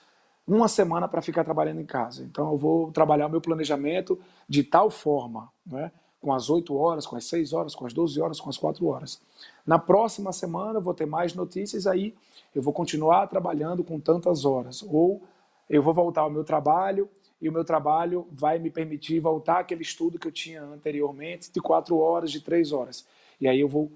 uma 0.47 0.67
semana 0.67 1.07
para 1.07 1.21
ficar 1.21 1.43
trabalhando 1.43 1.81
em 1.81 1.85
casa. 1.85 2.23
Então 2.23 2.51
eu 2.51 2.57
vou 2.57 2.91
trabalhar 2.91 3.27
o 3.27 3.29
meu 3.29 3.41
planejamento 3.41 4.19
de 4.47 4.63
tal 4.63 4.89
forma, 4.89 5.49
né? 5.65 5.91
com 6.25 6.33
as 6.33 6.49
8 6.49 6.75
horas, 6.75 7.05
com 7.05 7.15
as 7.15 7.25
6 7.25 7.53
horas, 7.53 7.75
com 7.75 7.85
as 7.85 7.93
12 7.93 8.19
horas, 8.19 8.39
com 8.39 8.49
as 8.49 8.57
4 8.57 8.85
horas. 8.87 9.21
Na 9.65 9.77
próxima 9.77 10.33
semana 10.33 10.79
eu 10.79 10.81
vou 10.81 10.93
ter 10.93 11.05
mais 11.05 11.35
notícias, 11.35 11.85
aí 11.85 12.15
eu 12.53 12.63
vou 12.63 12.73
continuar 12.73 13.27
trabalhando 13.27 13.83
com 13.83 13.99
tantas 13.99 14.43
horas. 14.43 14.83
Ou 14.89 15.21
eu 15.69 15.83
vou 15.83 15.93
voltar 15.93 16.21
ao 16.21 16.29
meu 16.31 16.43
trabalho 16.43 17.07
e 17.41 17.49
o 17.49 17.51
meu 17.51 17.63
trabalho 17.63 18.27
vai 18.31 18.57
me 18.57 18.69
permitir 18.69 19.19
voltar 19.19 19.59
àquele 19.59 19.81
estudo 19.81 20.17
que 20.17 20.27
eu 20.27 20.31
tinha 20.31 20.63
anteriormente 20.63 21.51
de 21.51 21.61
4 21.61 21.97
horas, 21.97 22.31
de 22.31 22.41
3 22.41 22.71
horas. 22.71 23.05
E 23.39 23.47
aí 23.47 23.59
eu 23.59 23.67
vou 23.67 23.91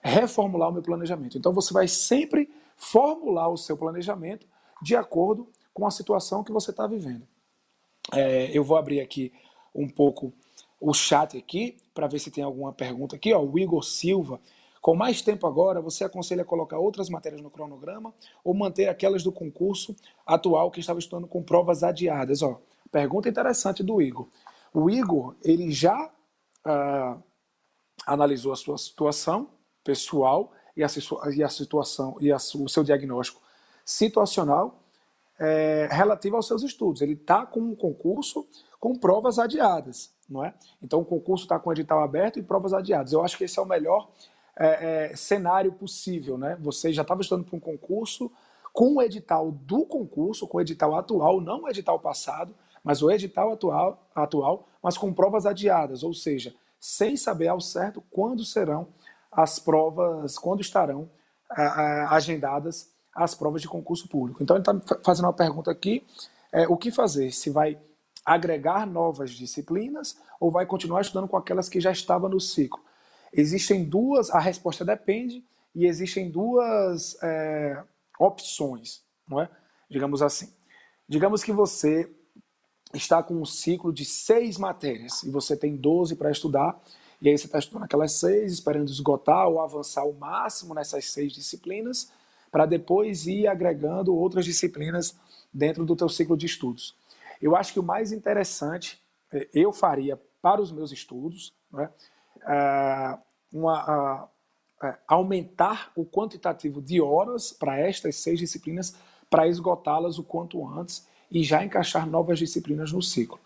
reformular 0.00 0.70
o 0.70 0.72
meu 0.72 0.82
planejamento. 0.82 1.36
Então 1.36 1.52
você 1.52 1.72
vai 1.72 1.86
sempre 1.86 2.48
formular 2.76 3.48
o 3.48 3.56
seu 3.56 3.76
planejamento 3.76 4.46
de 4.80 4.96
acordo 4.96 5.46
com 5.74 5.86
a 5.86 5.90
situação 5.90 6.42
que 6.42 6.52
você 6.52 6.70
está 6.70 6.86
vivendo. 6.86 7.26
É, 8.12 8.50
eu 8.56 8.64
vou 8.64 8.76
abrir 8.76 9.00
aqui 9.00 9.32
um 9.74 9.88
pouco 9.88 10.32
o 10.80 10.94
chat 10.94 11.36
aqui 11.36 11.76
para 11.92 12.06
ver 12.06 12.18
se 12.18 12.30
tem 12.30 12.42
alguma 12.42 12.72
pergunta 12.72 13.16
aqui. 13.16 13.32
Ó, 13.32 13.42
o 13.42 13.58
Igor 13.58 13.82
Silva. 13.82 14.40
Com 14.80 14.94
mais 14.94 15.20
tempo 15.20 15.46
agora, 15.46 15.80
você 15.80 16.04
aconselha 16.04 16.44
colocar 16.44 16.78
outras 16.78 17.10
matérias 17.10 17.42
no 17.42 17.50
cronograma 17.50 18.14
ou 18.44 18.54
manter 18.54 18.88
aquelas 18.88 19.22
do 19.22 19.32
concurso 19.32 19.94
atual 20.24 20.70
que 20.70 20.80
estava 20.80 21.00
estudando 21.00 21.26
com 21.26 21.42
provas 21.42 21.82
adiadas? 21.82 22.42
Ó, 22.42 22.60
pergunta 22.90 23.28
interessante 23.28 23.82
do 23.82 24.00
Igor. 24.00 24.28
O 24.72 24.90
Igor, 24.90 25.34
ele 25.42 25.70
já 25.70 26.10
ah, 26.64 27.18
analisou 28.06 28.52
a 28.52 28.56
sua 28.56 28.78
situação 28.78 29.50
pessoal 29.82 30.52
e 30.76 30.84
a, 30.84 30.88
e 31.34 31.42
a 31.42 31.48
situação 31.48 32.16
e 32.20 32.30
a, 32.30 32.36
o 32.36 32.68
seu 32.68 32.84
diagnóstico 32.84 33.40
situacional 33.84 34.82
é, 35.38 35.88
relativa 35.90 36.36
aos 36.36 36.46
seus 36.46 36.62
estudos. 36.62 37.00
Ele 37.00 37.14
está 37.14 37.46
com 37.46 37.60
um 37.60 37.74
concurso 37.74 38.46
com 38.78 38.94
provas 38.94 39.38
adiadas, 39.38 40.12
não 40.28 40.44
é? 40.44 40.54
Então 40.82 41.00
o 41.00 41.04
concurso 41.04 41.44
está 41.44 41.58
com 41.58 41.72
edital 41.72 42.02
aberto 42.02 42.38
e 42.38 42.42
provas 42.42 42.72
adiadas. 42.72 43.12
Eu 43.12 43.24
acho 43.24 43.36
que 43.36 43.44
esse 43.44 43.58
é 43.58 43.62
o 43.62 43.66
melhor 43.66 44.08
é, 44.56 45.10
é, 45.10 45.16
cenário 45.16 45.72
possível, 45.72 46.36
né? 46.36 46.56
Você 46.60 46.92
já 46.92 47.02
estava 47.02 47.22
estudando 47.22 47.46
para 47.46 47.56
um 47.56 47.60
concurso 47.60 48.30
com 48.72 48.96
o 48.96 49.02
edital 49.02 49.50
do 49.50 49.84
concurso, 49.84 50.46
com 50.46 50.58
o 50.58 50.60
edital 50.60 50.94
atual, 50.94 51.40
não 51.40 51.62
o 51.62 51.68
edital 51.68 51.98
passado, 51.98 52.54
mas 52.88 53.02
o 53.02 53.10
edital 53.10 53.52
atual, 53.52 54.08
atual, 54.14 54.66
mas 54.82 54.96
com 54.96 55.12
provas 55.12 55.44
adiadas, 55.44 56.02
ou 56.02 56.14
seja, 56.14 56.54
sem 56.80 57.18
saber 57.18 57.48
ao 57.48 57.60
certo 57.60 58.02
quando 58.10 58.42
serão 58.46 58.88
as 59.30 59.58
provas, 59.58 60.38
quando 60.38 60.62
estarão 60.62 61.10
agendadas 62.08 62.90
as 63.14 63.34
provas 63.34 63.60
de 63.60 63.68
concurso 63.68 64.08
público. 64.08 64.42
Então 64.42 64.56
ele 64.56 64.62
está 64.62 65.00
fazendo 65.04 65.26
uma 65.26 65.34
pergunta 65.34 65.70
aqui, 65.70 66.02
é, 66.50 66.66
o 66.66 66.78
que 66.78 66.90
fazer? 66.90 67.30
Se 67.30 67.50
vai 67.50 67.78
agregar 68.24 68.86
novas 68.86 69.32
disciplinas 69.32 70.16
ou 70.40 70.50
vai 70.50 70.64
continuar 70.64 71.02
estudando 71.02 71.28
com 71.28 71.36
aquelas 71.36 71.68
que 71.68 71.82
já 71.82 71.92
estavam 71.92 72.30
no 72.30 72.40
ciclo? 72.40 72.82
Existem 73.34 73.84
duas, 73.84 74.30
a 74.30 74.38
resposta 74.38 74.82
depende, 74.82 75.44
e 75.74 75.84
existem 75.84 76.30
duas 76.30 77.22
é, 77.22 77.82
opções, 78.18 79.02
não 79.28 79.42
é? 79.42 79.50
Digamos 79.90 80.22
assim. 80.22 80.50
Digamos 81.06 81.44
que 81.44 81.52
você 81.52 82.10
está 82.94 83.22
com 83.22 83.34
um 83.34 83.44
ciclo 83.44 83.92
de 83.92 84.04
seis 84.04 84.56
matérias 84.56 85.22
e 85.22 85.30
você 85.30 85.56
tem 85.56 85.76
12 85.76 86.16
para 86.16 86.30
estudar, 86.30 86.80
e 87.20 87.28
aí 87.28 87.36
você 87.36 87.46
está 87.46 87.58
estudando 87.58 87.84
aquelas 87.84 88.12
seis, 88.12 88.52
esperando 88.52 88.90
esgotar 88.90 89.46
ou 89.48 89.60
avançar 89.60 90.04
o 90.04 90.14
máximo 90.14 90.74
nessas 90.74 91.06
seis 91.06 91.32
disciplinas, 91.32 92.10
para 92.50 92.64
depois 92.64 93.26
ir 93.26 93.46
agregando 93.46 94.14
outras 94.14 94.44
disciplinas 94.44 95.16
dentro 95.52 95.84
do 95.84 95.96
teu 95.96 96.08
ciclo 96.08 96.36
de 96.36 96.46
estudos. 96.46 96.96
Eu 97.42 97.56
acho 97.56 97.72
que 97.72 97.80
o 97.80 97.82
mais 97.82 98.12
interessante, 98.12 99.02
é, 99.32 99.48
eu 99.52 99.72
faria 99.72 100.20
para 100.40 100.60
os 100.60 100.72
meus 100.72 100.92
estudos, 100.92 101.52
né, 101.70 101.90
uma, 103.52 104.28
aumentar 105.06 105.90
o 105.96 106.04
quantitativo 106.04 106.80
de 106.80 107.00
horas 107.00 107.52
para 107.52 107.78
estas 107.78 108.16
seis 108.16 108.38
disciplinas 108.38 108.94
para 109.28 109.48
esgotá-las 109.48 110.18
o 110.18 110.24
quanto 110.24 110.66
antes 110.66 111.06
e 111.30 111.42
já 111.42 111.64
encaixar 111.64 112.08
novas 112.08 112.38
disciplinas 112.38 112.92
no 112.92 113.02
ciclo. 113.02 113.38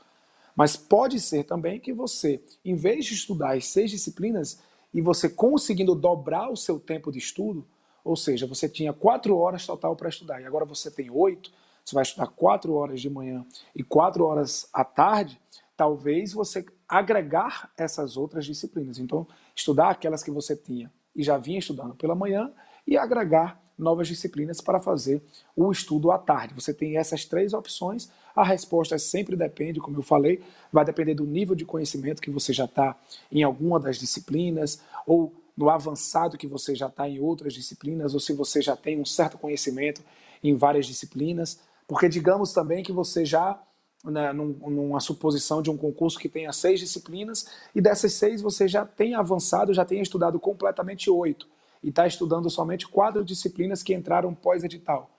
Mas 0.55 0.77
pode 0.77 1.19
ser 1.21 1.45
também 1.45 1.81
que 1.81 1.93
você, 1.93 2.43
em 2.65 2.75
vez 2.75 3.07
de 3.07 3.15
estudar 3.15 3.57
as 3.57 3.67
seis 3.67 3.91
disciplinas 3.91 4.61
e 4.93 5.01
você 5.01 5.29
conseguindo 5.29 5.95
dobrar 5.95 6.51
o 6.51 6.57
seu 6.57 6.79
tempo 6.79 7.11
de 7.11 7.19
estudo, 7.19 7.67
ou 8.05 8.17
seja, 8.17 8.47
você 8.47 8.69
tinha 8.69 8.93
quatro 8.93 9.37
horas 9.37 9.67
total 9.67 9.97
para 9.97 10.09
estudar 10.09 10.41
e 10.41 10.45
agora 10.45 10.65
você 10.65 10.91
tem 10.91 11.09
oito, 11.11 11.51
você 11.85 11.95
vai 11.95 12.03
estudar 12.03 12.27
quatro 12.27 12.75
horas 12.75 13.01
de 13.01 13.09
manhã 13.09 13.45
e 13.75 13.83
quatro 13.83 14.25
horas 14.25 14.69
à 14.73 14.85
tarde, 14.85 15.41
talvez 15.77 16.33
você 16.33 16.65
agregar 16.89 17.71
essas 17.77 18.17
outras 18.17 18.45
disciplinas. 18.45 18.99
Então, 18.99 19.27
estudar 19.55 19.91
aquelas 19.91 20.23
que 20.23 20.31
você 20.31 20.55
tinha 20.55 20.93
e 21.15 21.23
já 21.23 21.39
vinha 21.39 21.59
estudando 21.59 21.95
pela 21.95 22.15
manhã 22.15 22.53
e 22.87 22.97
agregar 22.97 23.61
novas 23.79 24.09
disciplinas 24.09 24.61
para 24.61 24.81
fazer 24.81 25.23
o 25.57 25.71
estudo 25.71 26.11
à 26.11 26.19
tarde. 26.19 26.55
Você 26.55 26.73
tem 26.73 26.97
essas 26.97 27.25
três 27.25 27.53
opções. 27.53 28.11
A 28.35 28.45
resposta 28.45 28.99
sempre 28.99 29.37
depende, 29.37 29.81
como 29.81 29.99
eu 29.99 30.03
falei, 30.03 30.43
vai 30.73 30.85
depender 30.85 31.15
do 31.15 31.25
nível 31.25 31.55
de 31.55 31.65
conhecimento 31.65 32.23
que 32.23 32.31
você 32.31 32.53
já 32.53 32.65
está 32.65 32.97
em 33.31 33.43
alguma 33.43 33.79
das 33.79 33.99
disciplinas 33.99 34.81
ou 35.07 35.35
no 35.57 35.69
avançado 35.69 36.39
que 36.39 36.47
você 36.47 36.75
já 36.75 36.87
está 36.87 37.09
em 37.09 37.21
outras 37.21 37.53
disciplinas 37.53 38.15
ou 38.15 38.21
se 38.21 38.33
você 38.33 38.63
já 38.63 38.77
tem 38.77 38.99
um 38.99 39.05
certo 39.05 39.37
conhecimento 39.37 40.03
em 40.43 40.55
várias 40.55 40.87
disciplinas. 40.87 41.61
Porque 41.87 42.09
digamos 42.09 42.53
também 42.53 42.83
que 42.83 42.93
você 42.93 43.25
já 43.25 43.61
né, 44.05 44.33
numa 44.33 45.01
suposição 45.01 45.63
de 45.63 45.71
um 45.71 45.77
concurso 45.77 46.19
que 46.19 46.29
tenha 46.29 46.53
seis 46.53 46.81
disciplinas, 46.81 47.47
e 47.75 47.81
dessas 47.81 48.15
seis 48.15 48.43
você 48.43 48.67
já 48.67 48.85
tem 48.85 49.15
avançado, 49.15 49.73
já 49.73 49.85
tem 49.85 50.01
estudado 50.01 50.41
completamente 50.41 51.09
oito, 51.09 51.49
e 51.83 51.89
está 51.89 52.07
estudando 52.07 52.49
somente 52.49 52.87
quatro 52.87 53.25
disciplinas 53.25 53.83
que 53.83 53.95
entraram 53.95 54.35
pós-edital. 54.35 55.11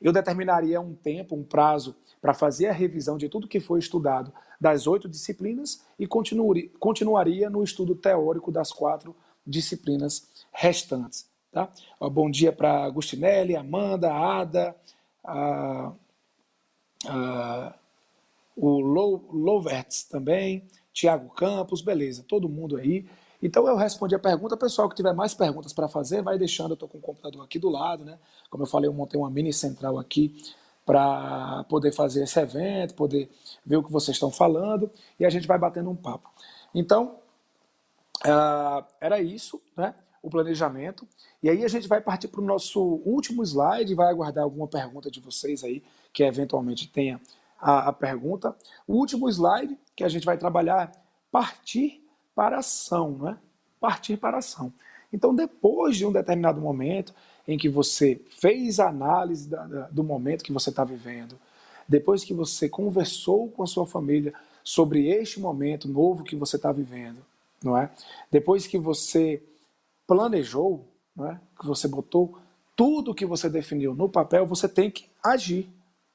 Eu 0.00 0.12
determinaria 0.12 0.80
um 0.80 0.94
tempo, 0.94 1.34
um 1.34 1.44
prazo, 1.44 1.94
para 2.20 2.34
fazer 2.34 2.66
a 2.66 2.72
revisão 2.72 3.16
de 3.16 3.28
tudo 3.28 3.48
que 3.48 3.60
foi 3.60 3.78
estudado 3.78 4.32
das 4.60 4.86
oito 4.86 5.08
disciplinas 5.08 5.84
e 5.98 6.06
continuaria 6.06 7.48
no 7.48 7.62
estudo 7.62 7.94
teórico 7.94 8.52
das 8.52 8.72
quatro 8.72 9.14
disciplinas 9.46 10.28
restantes. 10.52 11.28
Tá? 11.50 11.68
Bom 12.12 12.30
dia 12.30 12.52
para 12.52 12.84
Agustinelli, 12.84 13.56
Amanda, 13.56 14.12
Ada, 14.12 14.76
a, 15.24 15.92
a 17.06 17.74
o 18.56 18.78
Lovertz 18.78 20.04
também, 20.04 20.64
Tiago 20.92 21.30
Campos, 21.30 21.80
beleza, 21.80 22.22
todo 22.28 22.48
mundo 22.48 22.76
aí. 22.76 23.06
Então 23.42 23.66
eu 23.66 23.76
respondi 23.76 24.14
a 24.14 24.18
pergunta, 24.18 24.56
pessoal 24.56 24.88
que 24.88 24.94
tiver 24.94 25.14
mais 25.14 25.34
perguntas 25.34 25.72
para 25.72 25.88
fazer, 25.88 26.22
vai 26.22 26.38
deixando, 26.38 26.70
eu 26.70 26.74
estou 26.74 26.88
com 26.88 26.98
o 26.98 27.00
computador 27.00 27.42
aqui 27.42 27.58
do 27.58 27.70
lado, 27.70 28.04
né? 28.04 28.18
Como 28.50 28.62
eu 28.62 28.66
falei, 28.66 28.88
eu 28.88 28.92
montei 28.92 29.18
uma 29.18 29.30
mini 29.30 29.52
central 29.52 29.98
aqui 29.98 30.34
para 30.84 31.64
poder 31.68 31.92
fazer 31.92 32.24
esse 32.24 32.38
evento, 32.38 32.94
poder 32.94 33.30
ver 33.64 33.76
o 33.76 33.82
que 33.82 33.92
vocês 33.92 34.16
estão 34.16 34.30
falando 34.30 34.90
e 35.18 35.24
a 35.24 35.30
gente 35.30 35.46
vai 35.46 35.58
batendo 35.58 35.88
um 35.88 35.96
papo. 35.96 36.28
Então, 36.74 37.16
uh, 38.26 38.84
era 39.00 39.20
isso, 39.20 39.60
né? 39.76 39.94
O 40.22 40.28
planejamento. 40.28 41.08
E 41.42 41.48
aí 41.48 41.64
a 41.64 41.68
gente 41.68 41.88
vai 41.88 42.00
partir 42.00 42.28
para 42.28 42.40
o 42.40 42.44
nosso 42.44 43.00
último 43.04 43.42
slide, 43.42 43.94
vai 43.94 44.10
aguardar 44.10 44.44
alguma 44.44 44.66
pergunta 44.66 45.10
de 45.10 45.20
vocês 45.20 45.64
aí 45.64 45.82
que 46.12 46.22
eventualmente 46.22 46.88
tenha 46.88 47.20
a, 47.58 47.88
a 47.88 47.92
pergunta. 47.92 48.54
O 48.86 48.96
último 48.96 49.28
slide 49.28 49.78
que 49.96 50.04
a 50.04 50.08
gente 50.08 50.26
vai 50.26 50.36
trabalhar 50.36 50.92
partir 51.30 51.99
para 52.34 52.58
ação, 52.58 53.18
né? 53.18 53.38
Partir 53.78 54.16
para 54.16 54.38
ação. 54.38 54.72
Então, 55.12 55.34
depois 55.34 55.96
de 55.96 56.06
um 56.06 56.12
determinado 56.12 56.60
momento 56.60 57.14
em 57.46 57.58
que 57.58 57.68
você 57.68 58.20
fez 58.38 58.78
a 58.78 58.88
análise 58.88 59.48
da, 59.48 59.66
da, 59.66 59.88
do 59.88 60.04
momento 60.04 60.44
que 60.44 60.52
você 60.52 60.70
está 60.70 60.84
vivendo, 60.84 61.38
depois 61.88 62.22
que 62.22 62.32
você 62.32 62.68
conversou 62.68 63.48
com 63.50 63.62
a 63.62 63.66
sua 63.66 63.86
família 63.86 64.32
sobre 64.62 65.08
este 65.08 65.40
momento 65.40 65.88
novo 65.88 66.22
que 66.22 66.36
você 66.36 66.56
está 66.56 66.70
vivendo, 66.70 67.18
não 67.62 67.76
é? 67.76 67.90
Depois 68.30 68.66
que 68.66 68.78
você 68.78 69.42
planejou, 70.06 70.86
não 71.16 71.30
é? 71.30 71.40
Que 71.58 71.66
você 71.66 71.88
botou 71.88 72.38
tudo 72.76 73.14
que 73.14 73.26
você 73.26 73.50
definiu 73.50 73.94
no 73.94 74.08
papel, 74.08 74.46
você 74.46 74.68
tem 74.68 74.90
que 74.90 75.08
agir 75.22 75.68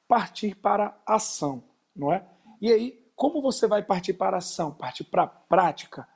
partir 0.08 0.56
para 0.56 0.98
a 1.06 1.16
ação, 1.16 1.62
não 1.96 2.14
é? 2.14 2.24
E 2.62 2.72
aí, 2.72 3.05
como 3.16 3.42
você 3.42 3.68
vai 3.68 3.82
partir 3.82 4.14
para 4.14 4.38
a 4.38 4.40
ação, 4.40 4.72
partir 4.72 5.06
para 5.06 5.24
a 5.24 5.28
prática? 5.28 6.08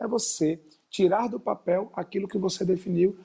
É 0.00 0.06
você 0.06 0.60
tirar 0.90 1.28
do 1.28 1.38
papel 1.38 1.90
aquilo 1.94 2.28
que 2.28 2.38
você 2.38 2.64
definiu 2.64 3.18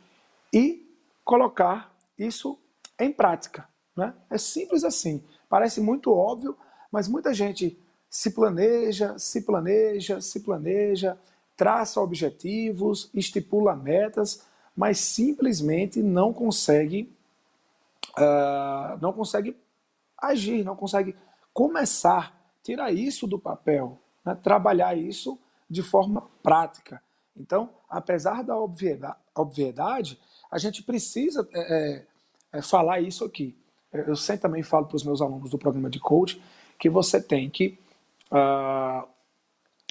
e 0.52 0.86
colocar 1.24 1.96
isso 2.17 2.60
em 3.00 3.12
prática. 3.12 3.67
Né? 3.96 4.13
É 4.30 4.38
simples 4.38 4.84
assim. 4.84 5.24
Parece 5.50 5.82
muito 5.82 6.12
óbvio, 6.12 6.58
mas 6.91 7.08
muita 7.08 7.34
gente 7.34 7.78
se 8.10 8.32
planeja, 8.32 9.17
se 9.17 9.41
planeja, 9.41 10.22
se 10.22 10.39
planeja, 10.39 11.17
traça 11.58 12.00
objetivos, 12.00 13.10
estipula 13.13 13.76
metas, 13.76 14.46
mas 14.76 15.00
simplesmente 15.00 16.02
não 16.02 16.34
consegue, 16.34 17.12
uh, 18.17 18.98
não 19.02 19.13
consegue 19.13 19.56
agir, 20.17 20.63
não 20.63 20.76
consegue 20.76 21.15
começar, 21.54 22.36
tirar 22.63 22.91
isso 22.91 23.28
do 23.28 23.38
papel, 23.38 23.99
né? 24.26 24.36
trabalhar 24.36 24.97
isso 24.97 25.38
de 25.69 25.84
forma 25.84 26.30
prática. 26.41 27.02
Então, 27.36 27.69
apesar 27.89 28.43
da 28.43 28.56
obviedade, 28.58 30.19
a 30.49 30.58
gente 30.58 30.84
precisa 30.84 31.47
é, 31.54 31.60
é, 31.60 32.06
é 32.54 32.62
falar 32.62 33.02
isso 33.02 33.26
aqui. 33.26 33.58
Eu 33.91 34.15
sempre 34.15 34.43
também 34.43 34.63
falo 34.63 34.88
para 34.88 34.95
os 34.95 35.04
meus 35.04 35.21
alunos 35.21 35.49
do 35.49 35.58
programa 35.58 35.89
de 35.89 35.99
coach 35.99 36.41
que 36.80 36.89
você 36.89 37.21
tem 37.21 37.49
que 37.49 37.78
uh, 38.32 39.08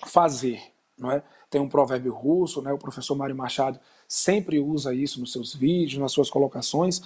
fazer, 0.05 0.61
não 0.99 1.11
é? 1.13 1.23
Tem 1.49 1.61
um 1.61 1.69
provérbio 1.69 2.13
russo, 2.13 2.63
né? 2.63 2.73
O 2.73 2.79
professor 2.79 3.15
Mário 3.15 3.37
Machado 3.37 3.79
sempre 4.09 4.59
usa 4.59 4.95
isso 4.95 5.21
nos 5.21 5.33
seus 5.33 5.55
vídeos, 5.55 6.01
nas 6.01 6.13
suas 6.13 6.31
colocações. 6.31 7.01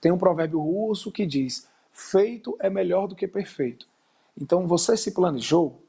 Tem 0.00 0.12
um 0.12 0.18
provérbio 0.18 0.60
russo 0.60 1.10
que 1.10 1.24
diz: 1.24 1.68
feito 1.92 2.56
é 2.60 2.68
melhor 2.68 3.06
do 3.06 3.14
que 3.14 3.26
perfeito. 3.26 3.86
Então 4.40 4.66
você 4.66 4.96
se 4.96 5.12
planejou, 5.12 5.82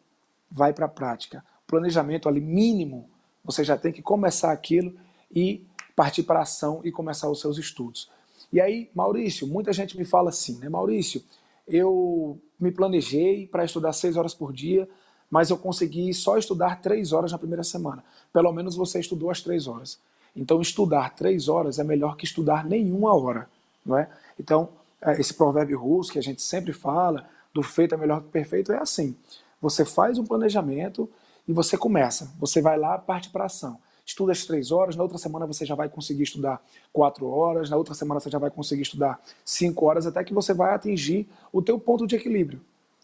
vai 0.52 0.74
para 0.74 0.86
a 0.86 0.90
prática. 0.90 1.44
Planejamento 1.66 2.28
ali 2.30 2.42
mínimo, 2.42 3.10
você 3.44 3.64
já 3.64 3.78
tem 3.78 3.92
que 3.92 4.02
começar 4.02 4.52
aquilo 4.52 4.94
e 5.34 5.66
partir 5.96 6.24
para 6.24 6.40
a 6.40 6.44
ação 6.44 6.82
e 6.84 6.92
começar 6.92 7.30
os 7.30 7.40
seus 7.40 7.58
estudos. 7.58 8.10
E 8.52 8.62
aí, 8.62 8.90
Maurício, 8.94 9.48
muita 9.48 9.74
gente 9.74 9.98
me 9.98 10.06
fala 10.06 10.30
assim, 10.30 10.60
né? 10.60 10.70
Maurício, 10.70 11.24
eu 11.68 12.40
me 12.60 12.72
planejei 12.72 13.48
para 13.48 13.66
estudar 13.66 13.94
seis 13.94 14.16
horas 14.16 14.34
por 14.34 14.54
dia, 14.54 14.88
mas 15.30 15.50
eu 15.50 15.58
consegui 15.58 16.14
só 16.14 16.38
estudar 16.38 16.82
três 16.82 17.12
horas 17.12 17.32
na 17.32 17.40
primeira 17.40 17.64
semana. 17.64 18.04
Pelo 18.32 18.52
menos 18.52 18.76
você 18.76 19.00
estudou 19.00 19.32
as 19.32 19.42
três 19.42 19.68
horas. 19.68 20.00
Então, 20.36 20.62
estudar 20.62 21.16
três 21.16 21.48
horas 21.48 21.80
é 21.80 21.84
melhor 21.84 22.16
que 22.16 22.26
estudar 22.26 22.66
nenhuma 22.66 23.16
hora, 23.16 23.50
não 23.86 23.98
é? 23.98 24.10
Então, 24.40 24.70
é, 25.02 25.20
esse 25.20 25.34
provérbio 25.34 25.80
russo 25.80 26.12
que 26.12 26.20
a 26.20 26.24
gente 26.24 26.42
sempre 26.42 26.74
fala, 26.74 27.28
do 27.54 27.62
feito 27.62 27.96
é 27.96 27.98
melhor 27.98 28.22
que 28.22 28.30
perfeito, 28.30 28.72
é 28.72 28.80
assim. 28.80 29.16
Você 29.62 29.86
faz 29.86 30.18
um 30.18 30.26
planejamento 30.26 31.10
e 31.48 31.54
você 31.54 31.78
começa. 31.78 32.34
Você 32.40 32.62
vai 32.62 32.78
lá, 32.78 32.98
parte 32.98 33.30
para 33.30 33.46
ação. 33.46 33.80
Estuda 34.06 34.34
as 34.34 34.46
três 34.46 34.72
horas, 34.72 34.96
na 34.96 35.04
outra 35.04 35.18
semana 35.18 35.46
você 35.46 35.66
já 35.66 35.76
vai 35.76 35.88
conseguir 35.88 36.24
estudar 36.24 36.62
quatro 36.92 37.28
horas, 37.28 37.70
na 37.70 37.78
outra 37.78 37.94
semana 37.94 38.20
você 38.20 38.30
já 38.30 38.38
vai 38.38 38.52
conseguir 38.52 38.82
estudar 38.82 39.22
cinco 39.46 39.86
horas, 39.86 40.06
até 40.06 40.24
que 40.24 40.34
você 40.34 40.54
vai 40.54 40.74
atingir 40.74 41.30
o 41.54 41.62
teu 41.62 41.80
ponto 41.80 42.06
de 42.06 42.16
equilíbrio. 42.16 42.60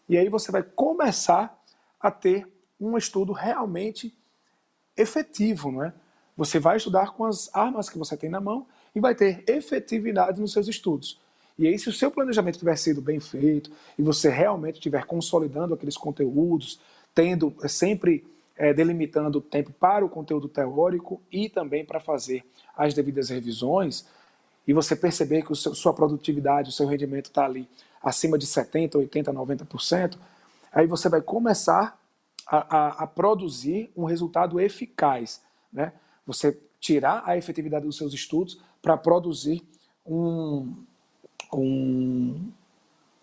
E 0.08 0.18
aí 0.18 0.28
você 0.28 0.52
vai 0.52 0.62
começar 0.62 1.58
a 1.98 2.10
ter 2.10 2.46
um 2.78 2.98
estudo 2.98 3.32
realmente 3.32 4.14
efetivo, 4.96 5.70
não 5.70 5.84
é? 5.84 5.94
Você 6.36 6.58
vai 6.58 6.76
estudar 6.76 7.12
com 7.12 7.24
as 7.24 7.48
armas 7.54 7.88
que 7.88 7.98
você 7.98 8.16
tem 8.16 8.28
na 8.28 8.40
mão 8.40 8.66
e 8.94 9.00
vai 9.00 9.14
ter 9.14 9.44
efetividade 9.46 10.40
nos 10.40 10.52
seus 10.52 10.68
estudos. 10.68 11.20
E 11.60 11.68
aí, 11.68 11.78
se 11.78 11.90
o 11.90 11.92
seu 11.92 12.10
planejamento 12.10 12.58
tiver 12.58 12.74
sido 12.76 13.02
bem 13.02 13.20
feito 13.20 13.70
e 13.98 14.02
você 14.02 14.30
realmente 14.30 14.76
estiver 14.76 15.04
consolidando 15.04 15.74
aqueles 15.74 15.94
conteúdos, 15.94 16.80
tendo 17.14 17.54
é, 17.62 17.68
sempre 17.68 18.24
é, 18.56 18.72
delimitando 18.72 19.36
o 19.36 19.42
tempo 19.42 19.70
para 19.70 20.02
o 20.02 20.08
conteúdo 20.08 20.48
teórico 20.48 21.20
e 21.30 21.50
também 21.50 21.84
para 21.84 22.00
fazer 22.00 22.42
as 22.74 22.94
devidas 22.94 23.28
revisões, 23.28 24.06
e 24.66 24.72
você 24.72 24.96
perceber 24.96 25.42
que 25.42 25.54
seu, 25.54 25.74
sua 25.74 25.92
produtividade, 25.92 26.70
o 26.70 26.72
seu 26.72 26.86
rendimento 26.86 27.26
está 27.26 27.44
ali 27.44 27.68
acima 28.02 28.38
de 28.38 28.46
70%, 28.46 28.92
80%, 28.92 29.24
90%, 29.24 30.16
aí 30.72 30.86
você 30.86 31.10
vai 31.10 31.20
começar 31.20 32.00
a, 32.46 32.78
a, 32.78 32.88
a 33.02 33.06
produzir 33.06 33.92
um 33.94 34.04
resultado 34.04 34.58
eficaz. 34.58 35.42
Né? 35.70 35.92
Você 36.26 36.58
tirar 36.80 37.22
a 37.26 37.36
efetividade 37.36 37.84
dos 37.84 37.98
seus 37.98 38.14
estudos 38.14 38.58
para 38.80 38.96
produzir 38.96 39.62
um, 40.06 40.86
um, 41.52 42.50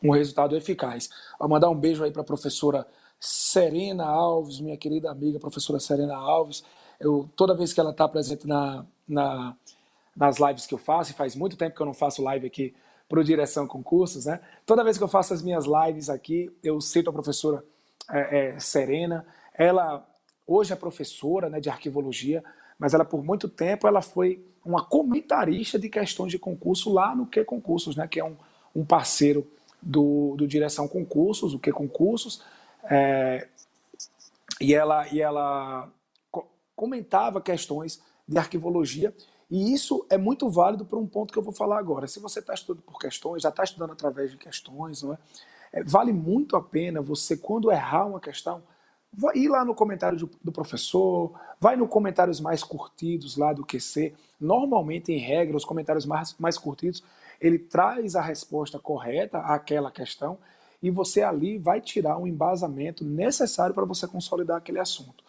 um 0.03 0.11
resultado 0.11 0.55
eficaz. 0.55 1.09
Vou 1.39 1.49
mandar 1.49 1.69
um 1.69 1.75
beijo 1.75 2.03
aí 2.03 2.11
para 2.11 2.21
a 2.21 2.25
professora 2.25 2.87
Serena 3.19 4.05
Alves, 4.05 4.59
minha 4.59 4.77
querida 4.77 5.09
amiga, 5.09 5.39
professora 5.39 5.79
Serena 5.79 6.15
Alves. 6.15 6.63
Eu, 6.99 7.29
toda 7.35 7.55
vez 7.55 7.73
que 7.73 7.79
ela 7.79 7.91
está 7.91 8.07
presente 8.07 8.47
na, 8.47 8.85
na, 9.07 9.55
nas 10.15 10.37
lives 10.37 10.65
que 10.65 10.73
eu 10.73 10.77
faço, 10.77 11.11
e 11.11 11.13
faz 11.13 11.35
muito 11.35 11.57
tempo 11.57 11.75
que 11.75 11.81
eu 11.81 11.85
não 11.85 11.93
faço 11.93 12.23
live 12.23 12.47
aqui 12.47 12.75
para 13.07 13.19
o 13.19 13.23
Direção 13.23 13.65
Concursos, 13.67 14.25
né? 14.25 14.41
Toda 14.65 14.83
vez 14.83 14.97
que 14.97 15.03
eu 15.03 15.07
faço 15.07 15.33
as 15.33 15.41
minhas 15.41 15.65
lives 15.65 16.09
aqui, 16.09 16.51
eu 16.63 16.81
cito 16.81 17.09
a 17.09 17.13
professora 17.13 17.63
é, 18.11 18.55
é, 18.55 18.59
Serena. 18.59 19.25
Ela 19.53 20.05
hoje 20.45 20.73
é 20.73 20.75
professora 20.75 21.49
né, 21.49 21.59
de 21.59 21.69
arquivologia, 21.69 22.43
mas 22.77 22.93
ela 22.93 23.05
por 23.05 23.23
muito 23.23 23.47
tempo 23.47 23.87
ela 23.87 24.01
foi 24.01 24.45
uma 24.63 24.83
comentarista 24.83 25.79
de 25.79 25.89
questões 25.89 26.31
de 26.31 26.37
concurso 26.37 26.91
lá 26.91 27.15
no 27.15 27.25
Que 27.25 27.43
Concursos, 27.43 27.95
né, 27.95 28.07
que 28.07 28.19
é 28.19 28.25
um, 28.25 28.35
um 28.75 28.85
parceiro 28.85 29.47
do, 29.81 30.35
do 30.37 30.45
Direção 30.45 30.87
Concursos, 30.87 31.53
o 31.53 31.59
Que 31.59 31.71
Concursos, 31.71 32.43
é, 32.83 33.47
e 34.59 34.73
ela, 34.73 35.07
e 35.07 35.21
ela 35.21 35.89
comentava 36.75 37.41
questões 37.41 38.01
de 38.27 38.37
arquivologia, 38.37 39.15
e 39.49 39.73
isso 39.73 40.05
é 40.09 40.17
muito 40.17 40.49
válido 40.49 40.85
para 40.85 40.99
um 40.99 41.07
ponto 41.07 41.31
que 41.31 41.39
eu 41.39 41.43
vou 41.43 41.53
falar 41.53 41.79
agora. 41.79 42.05
Se 42.05 42.19
você 42.19 42.39
está 42.39 42.53
estudando 42.53 42.83
por 42.83 42.99
questões, 42.99 43.43
já 43.43 43.49
está 43.49 43.63
estudando 43.63 43.93
através 43.93 44.31
de 44.31 44.37
questões, 44.37 45.01
não 45.01 45.13
é? 45.13 45.17
é? 45.71 45.83
vale 45.83 46.11
muito 46.11 46.57
a 46.57 46.61
pena 46.61 47.01
você, 47.01 47.37
quando 47.37 47.71
errar 47.71 48.05
uma 48.05 48.19
questão, 48.19 48.61
vai 49.13 49.35
ir 49.37 49.47
lá 49.47 49.65
no 49.65 49.73
comentário 49.73 50.29
do, 50.43 50.51
professor, 50.51 51.31
vai 51.59 51.75
no 51.75 51.87
comentários 51.87 52.39
mais 52.39 52.63
curtidos 52.63 53.37
lá 53.37 53.53
do 53.53 53.65
QC. 53.65 54.13
Normalmente, 54.39 55.11
em 55.11 55.17
regra, 55.17 55.57
os 55.57 55.65
comentários 55.65 56.05
mais, 56.05 56.35
mais 56.37 56.57
curtidos, 56.57 57.03
ele 57.41 57.57
traz 57.59 58.15
a 58.15 58.21
resposta 58.21 58.79
correta 58.79 59.39
àquela 59.39 59.91
questão 59.91 60.37
e 60.81 60.91
você 60.91 61.23
ali 61.23 61.57
vai 61.57 61.81
tirar 61.81 62.17
um 62.17 62.27
embasamento 62.27 63.03
necessário 63.03 63.73
para 63.73 63.85
você 63.85 64.07
consolidar 64.07 64.57
aquele 64.57 64.79
assunto. 64.79 65.23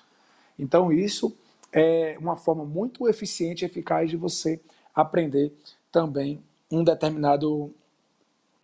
Então, 0.59 0.93
isso 0.93 1.35
é 1.73 2.17
uma 2.21 2.37
forma 2.37 2.65
muito 2.65 3.09
eficiente 3.09 3.65
e 3.65 3.67
eficaz 3.67 4.11
de 4.11 4.17
você 4.17 4.61
aprender 4.95 5.53
também 5.91 6.43
um 6.71 6.85
determinado 6.85 7.73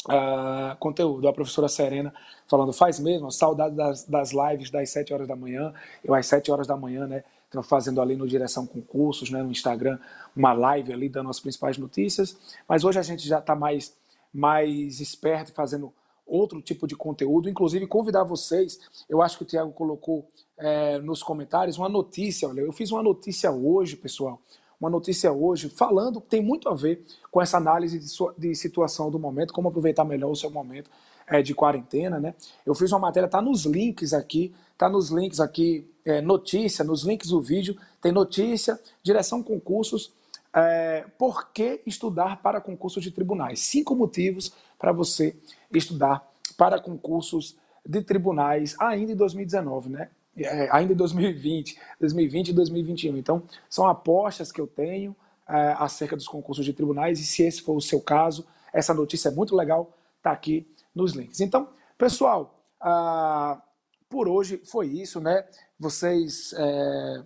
uh, 0.09 0.77
conteúdo. 0.79 1.29
A 1.29 1.33
professora 1.33 1.69
Serena 1.69 2.13
falando, 2.49 2.73
faz 2.73 2.99
mesmo, 3.01 3.31
saudade 3.31 3.75
das, 3.75 4.05
das 4.05 4.33
lives 4.33 4.71
das 4.71 4.91
7 4.91 5.13
horas 5.13 5.29
da 5.29 5.37
manhã, 5.37 5.73
eu 6.03 6.15
às 6.15 6.27
7 6.27 6.51
horas 6.51 6.67
da 6.67 6.77
manhã, 6.77 7.07
né, 7.07 7.25
fazendo 7.63 8.01
ali 8.01 8.17
no 8.17 8.27
Direção 8.27 8.67
Concursos, 8.67 9.31
né, 9.31 9.43
no 9.43 9.51
Instagram, 9.51 9.99
uma 10.35 10.53
live 10.53 10.93
ali 10.93 11.09
dando 11.09 11.31
as 11.31 11.41
principais 11.41 11.79
notícias, 11.79 12.37
mas 12.69 12.85
hoje 12.85 12.99
a 12.99 13.03
gente 13.03 13.27
já 13.27 13.39
está 13.39 13.55
mais, 13.55 13.97
mais 14.33 15.01
esperto 15.01 15.53
fazendo 15.53 15.93
outro 16.27 16.61
tipo 16.61 16.87
de 16.87 16.97
conteúdo, 16.97 17.49
inclusive 17.49 17.87
convidar 17.87 18.25
vocês, 18.25 18.81
eu 19.09 19.23
acho 19.23 19.37
que 19.37 19.45
o 19.45 19.47
Tiago 19.47 19.73
colocou 19.73 20.29
é, 20.57 20.99
nos 20.99 21.23
comentários 21.23 21.79
uma 21.79 21.89
notícia, 21.89 22.49
olha, 22.49 22.61
eu 22.61 22.73
fiz 22.73 22.91
uma 22.91 23.03
notícia 23.03 23.51
hoje, 23.51 23.97
pessoal, 23.97 24.41
uma 24.81 24.91
notícia 24.91 25.33
hoje 25.33 25.69
falando, 25.69 26.21
tem 26.21 26.43
muito 26.43 26.69
a 26.69 26.75
ver 26.75 27.05
com 27.31 27.41
essa 27.41 27.57
análise 27.57 27.99
de, 27.99 28.09
sua, 28.09 28.35
de 28.37 28.55
situação 28.55 29.11
do 29.11 29.19
momento, 29.19 29.53
como 29.53 29.69
aproveitar 29.69 30.05
melhor 30.05 30.31
o 30.31 30.37
seu 30.37 30.51
momento 30.51 30.91
é, 31.27 31.43
de 31.43 31.55
quarentena, 31.55 32.21
né? 32.21 32.35
Eu 32.65 32.75
fiz 32.75 32.93
uma 32.93 32.99
matéria, 32.99 33.29
tá 33.29 33.41
nos 33.41 33.65
links 33.65 34.13
aqui, 34.13 34.55
tá 34.77 34.89
nos 34.89 35.11
links 35.11 35.41
aqui, 35.41 35.89
é, 36.05 36.21
notícia, 36.21 36.85
nos 36.85 37.05
links 37.05 37.31
do 37.31 37.41
vídeo, 37.41 37.77
tem 38.01 38.13
notícia, 38.13 38.79
direção 39.03 39.43
concursos, 39.43 40.13
é, 40.55 41.05
por 41.19 41.51
que 41.51 41.83
estudar 41.87 42.41
para 42.41 42.61
concursos 42.61 43.03
de 43.03 43.11
tribunais? 43.11 43.61
Cinco 43.61 43.97
motivos 43.97 44.53
para 44.79 44.93
você 44.93 45.35
estudar 45.73 46.25
para 46.57 46.81
concursos 46.81 47.57
de 47.85 48.03
tribunais 48.03 48.77
ainda 48.79 49.13
em 49.13 49.17
2019, 49.17 49.91
né? 49.91 50.11
É, 50.37 50.69
ainda 50.73 50.93
em 50.93 50.97
2020, 50.97 51.79
2020 52.01 52.49
e 52.49 52.53
2021. 52.53 53.17
Então, 53.17 53.43
são 53.69 53.87
apostas 53.87 54.51
que 54.51 54.61
eu 54.61 54.67
tenho 54.67 55.15
é, 55.49 55.75
acerca 55.79 56.17
dos 56.17 56.27
concursos 56.27 56.65
de 56.65 56.73
tribunais 56.73 57.21
e 57.21 57.25
se 57.25 57.43
esse 57.43 57.63
for 57.63 57.77
o 57.77 57.81
seu 57.81 58.01
caso, 58.01 58.47
essa 58.73 58.93
notícia 58.93 59.29
é 59.29 59.33
muito 59.33 59.55
legal, 59.55 59.93
tá 60.23 60.33
aqui 60.33 60.67
nos 60.95 61.13
links. 61.13 61.41
Então, 61.41 61.69
pessoal, 61.97 62.59
ah, 62.81 63.61
por 64.09 64.29
hoje 64.29 64.61
foi 64.65 64.89
isso, 64.89 65.21
né? 65.21 65.45
Vocês 65.79 66.53
é, 66.57 67.23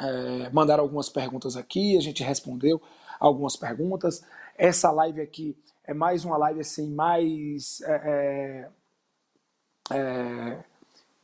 é, 0.00 0.50
mandaram 0.50 0.82
algumas 0.82 1.08
perguntas 1.08 1.56
aqui, 1.56 1.96
a 1.96 2.00
gente 2.00 2.22
respondeu 2.22 2.80
algumas 3.20 3.56
perguntas. 3.56 4.24
Essa 4.56 4.90
live 4.90 5.20
aqui 5.20 5.56
é 5.84 5.94
mais 5.94 6.24
uma 6.24 6.36
live 6.36 6.60
assim, 6.60 6.90
mais 6.90 7.80
é, 7.82 8.70
é, 9.90 9.96
é, 9.96 10.64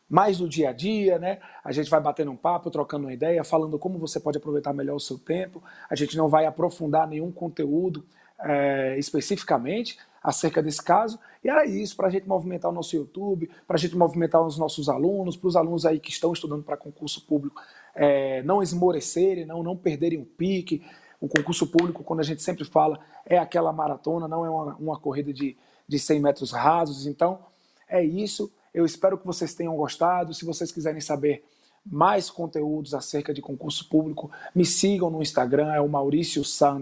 mais 0.09 0.39
do 0.39 0.49
dia 0.49 0.71
a 0.71 0.73
dia, 0.73 1.19
né? 1.19 1.39
A 1.63 1.73
gente 1.73 1.91
vai 1.91 2.01
batendo 2.01 2.31
um 2.31 2.37
papo, 2.37 2.71
trocando 2.71 3.07
uma 3.07 3.13
ideia, 3.13 3.45
falando 3.45 3.79
como 3.79 3.99
você 3.99 4.19
pode 4.19 4.39
aproveitar 4.39 4.73
melhor 4.73 4.97
o 4.97 5.01
seu 5.01 5.19
tempo. 5.19 5.63
A 5.91 5.95
gente 5.95 6.17
não 6.17 6.29
vai 6.29 6.47
aprofundar 6.47 7.07
nenhum 7.07 7.31
conteúdo 7.31 8.05
é, 8.41 8.99
especificamente 8.99 9.99
acerca 10.23 10.63
desse 10.63 10.83
caso. 10.83 11.19
E 11.45 11.49
era 11.49 11.67
isso, 11.67 11.97
para 11.97 12.09
a 12.09 12.11
gente 12.11 12.27
movimentar 12.27 12.71
o 12.71 12.75
nosso 12.75 12.97
YouTube, 12.97 13.51
para 13.67 13.77
a 13.77 13.79
gente 13.79 13.97
movimentar 13.97 14.45
os 14.45 14.59
nossos 14.59 14.89
alunos, 14.89 15.37
para 15.37 15.49
os 15.49 15.57
alunos 15.57 15.85
aí 15.85 16.01
que 16.01 16.11
estão 16.11 16.33
estudando 16.33 16.63
para 16.63 16.77
concurso 16.77 17.25
público 17.27 17.61
é, 17.99 18.43
não 18.45 18.63
esmorecerem, 18.63 19.45
não, 19.45 19.63
não 19.63 19.77
perderem 19.77 20.21
o 20.21 20.25
pique, 20.25 20.83
o 21.21 21.29
concurso 21.29 21.67
público, 21.67 22.05
quando 22.05 22.21
a 22.21 22.23
gente 22.23 22.41
sempre 22.41 22.65
fala, 22.65 23.01
é 23.27 23.37
aquela 23.37 23.73
maratona, 23.73 24.29
não 24.29 24.47
é 24.47 24.51
uma, 24.51 24.77
uma 24.77 25.01
corrida 25.01 25.33
de, 25.33 25.57
de 25.87 25.99
100 25.99 26.21
metros 26.21 26.53
rasos. 26.53 27.07
Então, 27.07 27.41
é 27.89 28.03
isso. 28.03 28.53
Eu 28.73 28.85
espero 28.85 29.19
que 29.19 29.27
vocês 29.27 29.55
tenham 29.55 29.77
gostado. 29.77 30.35
Se 30.35 30.45
vocês 30.45 30.73
quiserem 30.73 31.01
saber 31.01 31.45
mais 31.85 32.31
conteúdos 32.31 32.95
acerca 32.95 33.33
de 33.33 33.41
concurso 33.41 33.89
público, 33.89 34.31
me 34.55 34.65
sigam 34.65 35.11
no 35.11 35.23
Instagram, 35.23 35.73
é 35.73 35.81
o 35.81 35.89
Maurício 35.89 36.45
Sá. 36.45 36.77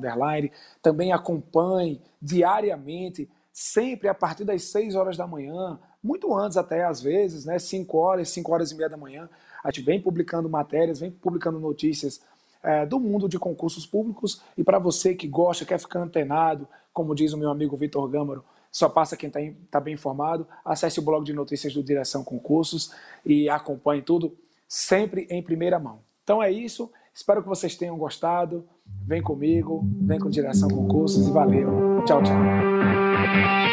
Também 0.83 1.13
acompanhe 1.13 2.01
diariamente, 2.21 3.29
sempre 3.53 4.09
a 4.09 4.15
partir 4.15 4.45
das 4.45 4.65
6 4.65 4.95
horas 4.95 5.17
da 5.17 5.27
manhã, 5.27 5.79
muito 6.03 6.35
antes 6.35 6.57
até 6.57 6.85
às 6.85 7.01
vezes, 7.01 7.45
né? 7.45 7.59
5 7.59 7.97
horas, 7.97 8.29
5 8.31 8.53
horas 8.53 8.71
e 8.71 8.75
meia 8.75 8.89
da 8.89 8.97
manhã. 8.97 9.29
A 9.63 9.71
gente 9.71 9.85
vem 9.85 10.01
publicando 10.01 10.49
matérias, 10.49 11.01
vem 11.01 11.11
publicando 11.11 11.59
notícias 11.59 12.21
é, 12.63 12.85
do 12.85 13.01
mundo 13.01 13.29
de 13.29 13.39
concursos 13.39 13.87
públicos. 13.87 14.43
E 14.57 14.65
para 14.65 14.79
você 14.79 15.15
que 15.15 15.27
gosta, 15.27 15.65
quer 15.65 15.79
ficar 15.79 16.01
antenado, 16.01 16.69
como 16.93 17.15
diz 17.15 17.33
o 17.33 17.39
meu 17.39 17.51
amigo 17.51 17.77
Vitor 17.77 18.09
Gâmaro, 18.09 18.45
só 18.77 18.91
passa 18.91 19.17
quem 19.17 19.29
está 19.29 19.41
tá 19.71 19.81
bem 19.81 19.95
informado. 19.95 20.47
Acesse 20.63 20.99
o 20.99 21.03
blog 21.03 21.25
de 21.25 21.33
notícias 21.33 21.73
do 21.73 21.83
Direção 21.83 22.23
Concursos 22.23 22.93
e 23.25 23.49
acompanhe 23.49 24.03
tudo 24.03 24.37
sempre 24.69 25.27
em 25.31 25.43
primeira 25.43 25.79
mão. 25.79 26.01
Então 26.23 26.43
é 26.43 26.53
isso. 26.53 26.93
Espero 27.15 27.43
que 27.43 27.49
vocês 27.49 27.75
tenham 27.75 27.97
gostado. 27.97 28.69
Vem 29.07 29.23
comigo, 29.23 29.83
vem 30.03 30.21
com 30.21 30.29
Direção 30.29 30.69
Concursos 30.69 31.27
e 31.27 31.31
valeu. 31.31 32.05
Tchau, 32.05 32.23
tchau. 32.23 33.66